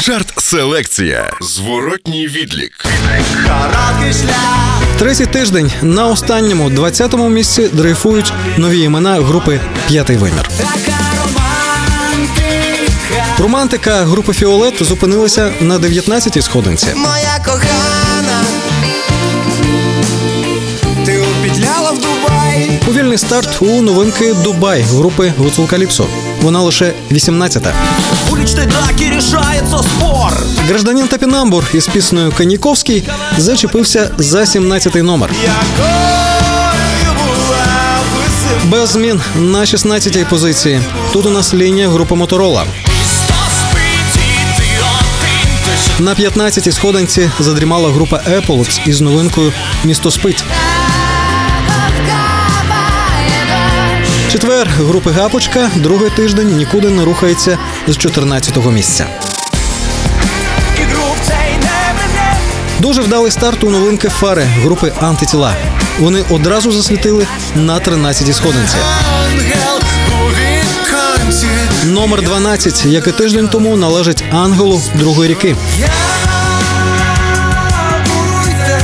Жарт 0.02 0.32
селекція. 0.36 1.30
Зворотній 1.40 2.26
відлік. 2.28 2.86
Третій 4.98 5.26
тиждень 5.26 5.72
на 5.82 6.06
останньому 6.06 6.70
20-му 6.70 7.28
місці 7.28 7.68
дрейфують 7.72 8.32
нові 8.56 8.80
імена 8.80 9.14
групи 9.14 9.60
П'ятий 9.88 10.16
вимір. 10.16 10.50
Романтика 13.44 14.04
групи 14.04 14.32
Фіолет 14.32 14.82
зупинилася 14.84 15.52
на 15.60 15.78
19-й 15.78 16.42
сходинці. 16.42 16.86
Моя 16.94 17.38
кохана, 17.44 18.40
ти 21.04 21.18
обідляла 21.18 21.90
в 21.90 21.94
Дубай. 21.94 22.80
Повільний 22.86 23.18
старт 23.18 23.62
у 23.62 23.82
новинки 23.82 24.34
Дубай 24.34 24.82
групи 24.82 25.32
Гуцул 25.38 25.66
Каліпсо. 25.66 26.06
Вона 26.42 26.60
лише 26.60 26.92
18-та. 27.10 27.74
Уличной 28.32 28.66
драки 28.66 29.10
решается 29.14 29.78
спор. 29.78 30.32
Гражданин 30.68 31.08
Тапінамбур 31.08 31.64
із 31.74 31.86
піснею 31.86 32.32
Каніковський 32.38 33.04
зачепився 33.38 34.10
за 34.18 34.40
17-й 34.40 35.02
номер. 35.02 35.30
Без 38.64 38.88
змін 38.88 39.20
на 39.36 39.60
16-й 39.60 40.24
позиції. 40.24 40.80
Тут 41.12 41.26
у 41.26 41.30
нас 41.30 41.54
лінія 41.54 41.88
групи 41.88 42.14
Моторола. 42.14 42.64
На 45.98 46.14
15-й 46.14 46.72
сходинці 46.72 47.30
задрімала 47.38 47.90
група 47.90 48.20
Epolets 48.26 48.80
із 48.86 49.00
новинкою 49.00 49.52
Місто 49.84 50.10
спить. 50.10 50.44
Четвер 54.32 54.68
групи 54.68 55.10
Гапочка 55.10 55.70
другий 55.76 56.10
тиждень 56.10 56.56
нікуди 56.56 56.90
не 56.90 57.04
рухається 57.04 57.58
з 57.86 57.98
14-го 57.98 58.70
місця. 58.70 59.06
Дуже 62.80 63.02
вдалий 63.02 63.32
старт 63.32 63.64
у 63.64 63.70
новинки 63.70 64.08
фари 64.08 64.42
групи 64.42 64.92
Антитіла. 65.00 65.54
Вони 65.98 66.24
одразу 66.30 66.72
засвітили 66.72 67.26
на 67.54 67.78
13-й 67.80 68.32
сходинці. 68.32 68.76
Номер 71.94 72.22
12, 72.22 72.86
як 72.86 73.06
і 73.06 73.12
тиждень 73.12 73.48
тому, 73.48 73.76
належить 73.76 74.24
ангелу 74.32 74.82
другої 74.94 75.30
ріки. 75.30 75.56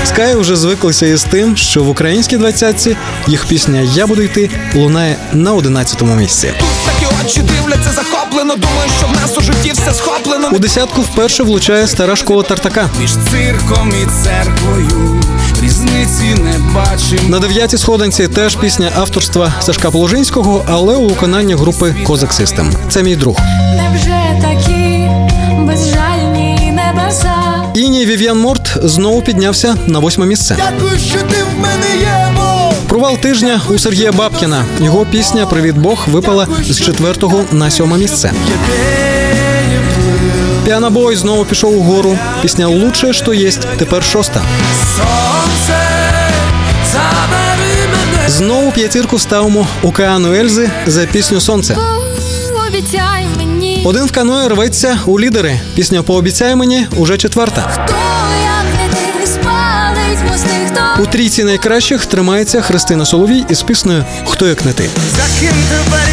Скай 0.04 0.36
вже 0.36 0.56
звиклися 0.56 1.06
із 1.06 1.22
тим, 1.24 1.56
що 1.56 1.82
в 1.82 1.88
українській 1.88 2.36
двадцятці 2.36 2.96
їх 3.26 3.46
пісня 3.46 3.80
Я 3.94 4.06
буду 4.06 4.22
йти 4.22 4.50
лунає 4.74 5.16
на 5.32 5.54
11-му 5.54 6.14
місці. 6.14 6.52
Очі 7.24 7.42
дивляться 7.42 7.90
захоплено, 7.90 8.56
думаю, 8.56 8.90
що 8.98 9.06
в 9.06 9.12
нас 9.12 9.38
у 9.38 9.40
житті 9.40 9.72
все 9.72 9.94
схоплено. 9.94 10.48
У 10.52 10.58
десятку 10.58 11.02
вперше 11.02 11.42
влучає 11.42 11.86
стара 11.86 12.16
школа 12.16 12.42
Тартака. 12.42 12.88
Між 13.00 13.10
цирком 13.10 13.92
і 14.02 14.24
церквою 14.24 15.20
різниці 15.70 16.42
не 16.42 16.58
бачим. 16.74 17.30
На 17.30 17.38
дев'ятій 17.38 17.78
сходинці 17.78 18.28
теж 18.28 18.56
пісня 18.56 18.90
авторства 18.96 19.52
Сашка 19.60 19.90
Положинського, 19.90 20.64
але 20.68 20.96
у 20.96 21.08
виконанні 21.08 21.54
групи 21.54 21.94
Козак 22.04 22.32
Систем. 22.32 22.72
Це 22.88 23.02
мій 23.02 23.16
друг. 23.16 23.36
Невже 23.76 24.42
такі 24.42 25.08
безжальні 25.58 26.72
небеса? 26.72 27.34
Іній 27.74 28.06
Вів'ян 28.06 28.38
Морт 28.38 28.78
знову 28.82 29.22
піднявся 29.22 29.76
на 29.86 29.98
восьме 29.98 30.26
місце. 30.26 30.56
Дякую, 30.58 30.98
що 30.98 31.18
ти 31.18 31.36
в 31.56 31.60
мене 31.60 31.86
є, 32.00 32.26
Провал 32.88 33.16
тижня 33.16 33.60
у 33.68 33.78
Сергія 33.78 34.12
Бабкіна. 34.12 34.64
Його 34.80 35.06
пісня 35.06 35.46
Привіт 35.46 35.76
Бог 35.76 36.06
випала 36.08 36.46
з 36.70 36.80
четвертого 36.80 37.44
на 37.52 37.70
сьоме 37.70 37.98
місце. 37.98 38.32
Піанобой 40.64 41.16
знову 41.16 41.44
пішов 41.44 41.78
угору. 41.78 42.18
Пісня 42.42 42.68
Лучше, 42.68 43.12
що 43.12 43.34
єсть 43.34 43.66
тепер 43.78 44.04
шоста. 44.04 44.42
Знову 48.36 48.72
п'ятірку 48.72 49.18
ставимо 49.18 49.66
океану 49.82 50.34
Ельзи 50.34 50.70
за 50.86 51.06
пісню 51.06 51.40
Сонце. 51.40 51.76
Обіцяй 52.68 53.26
мені, 53.36 53.82
Один 53.84 54.06
в 54.06 54.12
каное 54.12 54.48
рветься 54.48 54.98
у 55.06 55.20
лідери. 55.20 55.60
Пісня 55.74 56.02
Пообіцяй 56.02 56.56
мені 56.56 56.86
уже 56.96 57.18
четверта. 57.18 57.88
У 60.98 61.06
трійці 61.06 61.44
найкращих 61.44 62.06
тримається 62.06 62.60
Христина 62.60 63.04
Соловій 63.04 63.44
із 63.48 63.62
піснею 63.62 64.04
Хто 64.24 64.46
як 64.46 64.64
не 64.64 64.72
ти. 64.72 64.88
За 65.16 65.40
ким 65.40 65.54
тепер 65.68 66.08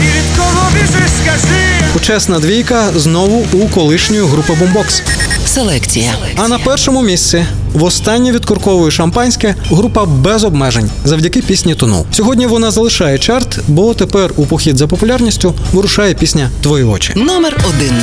і 0.00 0.04
від 0.04 0.36
кого 0.38 0.70
біжиш, 0.74 1.10
скажи. 1.22 1.92
Почесна 1.92 2.38
двійка 2.38 2.90
знову 2.96 3.46
у 3.52 3.68
колишньої 3.68 4.22
групи 4.22 4.52
Бомбокс. 4.60 5.02
Селекція. 5.46 6.12
А 6.36 6.48
на 6.48 6.58
першому 6.58 7.02
місці 7.02 7.44
востаннє 7.74 8.32
відкурковує 8.32 8.90
шампанське 8.90 9.54
група 9.70 10.04
без 10.04 10.44
обмежень 10.44 10.90
завдяки 11.04 11.42
пісні 11.42 11.74
Тону. 11.74 12.06
Сьогодні 12.12 12.46
вона 12.46 12.70
залишає 12.70 13.18
чарт, 13.18 13.58
бо 13.68 13.94
тепер 13.94 14.32
у 14.36 14.46
похід 14.46 14.78
за 14.78 14.86
популярністю 14.86 15.54
вирушає 15.72 16.14
пісня 16.14 16.50
Твої 16.62 16.84
очі. 16.84 17.12
Номер 17.16 17.56
один. 17.68 17.94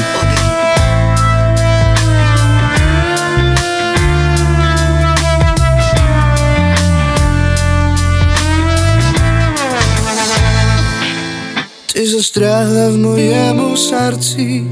Ти 11.94 12.06
застрягла 12.06 12.90
в 12.90 12.98
моєму 12.98 13.78
серці, 13.78 14.64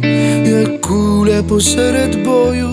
як 0.45 0.81
куля 0.81 1.43
посеред 1.43 2.23
бою, 2.25 2.69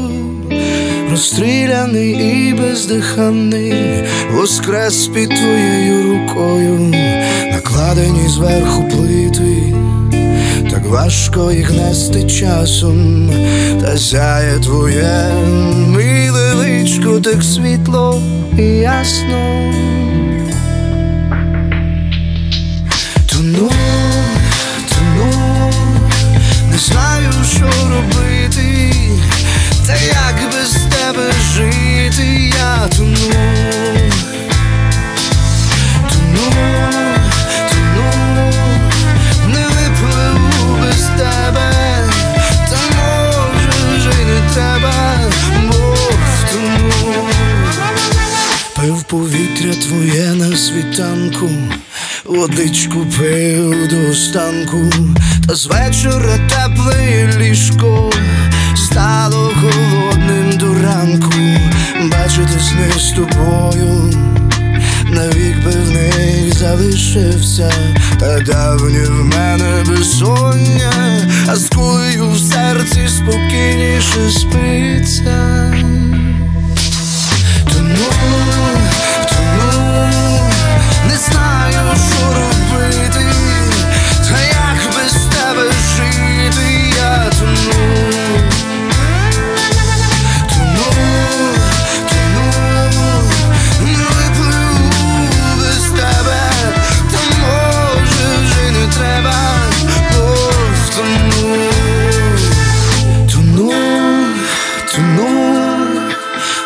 розстріляний 1.14 2.10
і 2.10 2.54
бездиханий, 2.54 4.04
воскрес 4.30 5.06
під 5.06 5.28
твоєю 5.28 6.02
рукою, 6.02 6.94
накладені 7.52 8.28
зверху 8.28 8.88
плити, 8.88 9.74
так 10.70 10.86
важко 10.86 11.52
їх 11.52 11.72
нести 11.72 12.24
часом, 12.24 13.30
та 13.80 13.96
сяє 13.98 14.58
твоє 14.58 15.32
миле 15.88 16.54
личко, 16.54 17.20
так 17.20 17.42
світло 17.42 18.22
і 18.58 18.62
ясно. 18.62 19.70
Тону, 23.32 23.70
тону, 24.88 25.70
не 26.70 26.78
знаю, 26.78 27.30
що 27.56 27.64
робити, 27.64 28.94
та 29.86 29.94
як 29.94 30.53
тебе 31.14 31.32
жити, 31.54 32.52
я 32.56 32.88
тону. 32.88 33.14
Пив 48.76 49.02
повітря 49.02 49.72
твоє 49.82 50.34
на 50.34 50.56
світанку, 50.56 51.50
водичку 52.24 53.06
пив 53.18 53.88
до 53.88 54.10
останку, 54.10 54.78
та 55.48 55.54
з 55.54 55.66
вечора 55.66 56.38
тепле 56.48 57.34
ліжко 57.38 58.10
стало 58.76 59.52
холодним 59.60 60.58
до 60.58 60.74
ранку, 60.74 61.32
бачити 62.02 62.60
сни 62.60 62.90
з 62.98 63.12
тобою. 63.12 64.12
Навік 65.10 65.64
би 65.64 65.70
в 65.70 65.90
них 65.90 66.58
залишився, 66.58 67.72
та 68.20 68.40
давнє 68.40 69.04
в 69.04 69.24
мене 69.24 69.84
безсоння, 69.88 70.92
а 71.48 71.56
з 71.56 71.68
кулею 71.68 72.30
в 72.30 72.38
серці 72.38 73.08
спокійніше 73.08 74.30
спиться. 74.30 75.72
Тону, 77.72 78.08
тону, 79.28 80.40
не 81.08 81.16
знаю, 81.16 81.96
що 82.08 82.26
робити, 82.26 83.26
та 84.28 84.40
як 84.40 84.94
без 84.96 85.12
тебе 85.12 85.70
жити, 85.96 86.92
я 86.96 87.30
тону. 87.38 88.13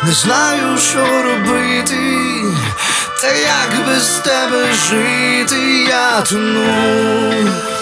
Не 0.08 0.14
знаю, 0.14 0.78
що 0.78 1.22
робити, 1.22 1.96
та 3.20 3.28
як 3.28 3.86
без 3.86 4.08
тебе 4.08 4.72
жити, 4.72 5.84
я 5.88 6.20
тону. 6.20 7.77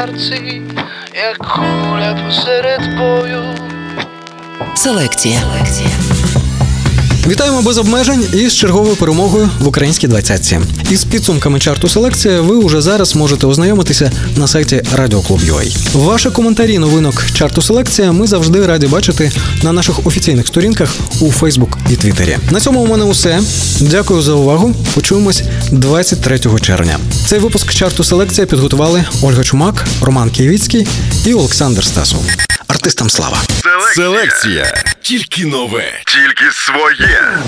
Серці, 0.00 0.62
як 1.14 1.38
куля 1.38 2.18
посеред 2.26 2.98
бою. 2.98 3.42
Селекція. 4.74 5.40
Вітаємо 7.26 7.62
без 7.62 7.78
обмежень 7.78 8.26
із 8.32 8.54
черговою 8.54 8.96
перемогою 8.96 9.50
в 9.60 9.68
українській 9.68 10.08
двадцятці. 10.08 10.60
Із 10.90 11.04
підсумками 11.04 11.60
чарту 11.60 11.88
селекція 11.88 12.40
ви 12.40 12.56
уже 12.56 12.80
зараз 12.80 13.14
можете 13.14 13.46
ознайомитися 13.46 14.12
на 14.36 14.46
сайті 14.46 14.82
Радіоклуб.ua. 14.94 15.76
Ваші 15.94 16.30
коментарі 16.30 16.78
новинок 16.78 17.24
чарту 17.34 17.62
селекція 17.62 18.12
ми 18.12 18.26
завжди 18.26 18.66
раді 18.66 18.86
бачити 18.86 19.32
на 19.62 19.72
наших 19.72 20.06
офіційних 20.06 20.46
сторінках 20.46 20.94
у 21.20 21.32
Фейсбук 21.32 21.78
і 21.90 21.96
Твіттері. 21.96 22.38
На 22.50 22.60
цьому 22.60 22.80
у 22.80 22.86
мене 22.86 23.04
усе. 23.04 23.40
Дякую 23.80 24.22
за 24.22 24.32
увагу. 24.32 24.74
Почуємось 24.94 25.42
23 25.70 26.38
червня. 26.38 26.98
Цей 27.26 27.38
випуск 27.38 27.74
чарту 27.74 28.04
селекція 28.04 28.46
підготували 28.46 29.04
Ольга 29.22 29.44
Чумак, 29.44 29.86
Роман 30.02 30.30
Києвіцький 30.30 30.86
і 31.26 31.34
Олександр 31.34 31.84
Стасов. 31.84 32.24
Артистам 32.70 33.10
слава! 33.10 33.42
Селекція. 33.94 34.82
Тільки 35.02 35.46
нове. 35.46 36.02
Тільки 36.06 36.44
своє. 36.52 37.38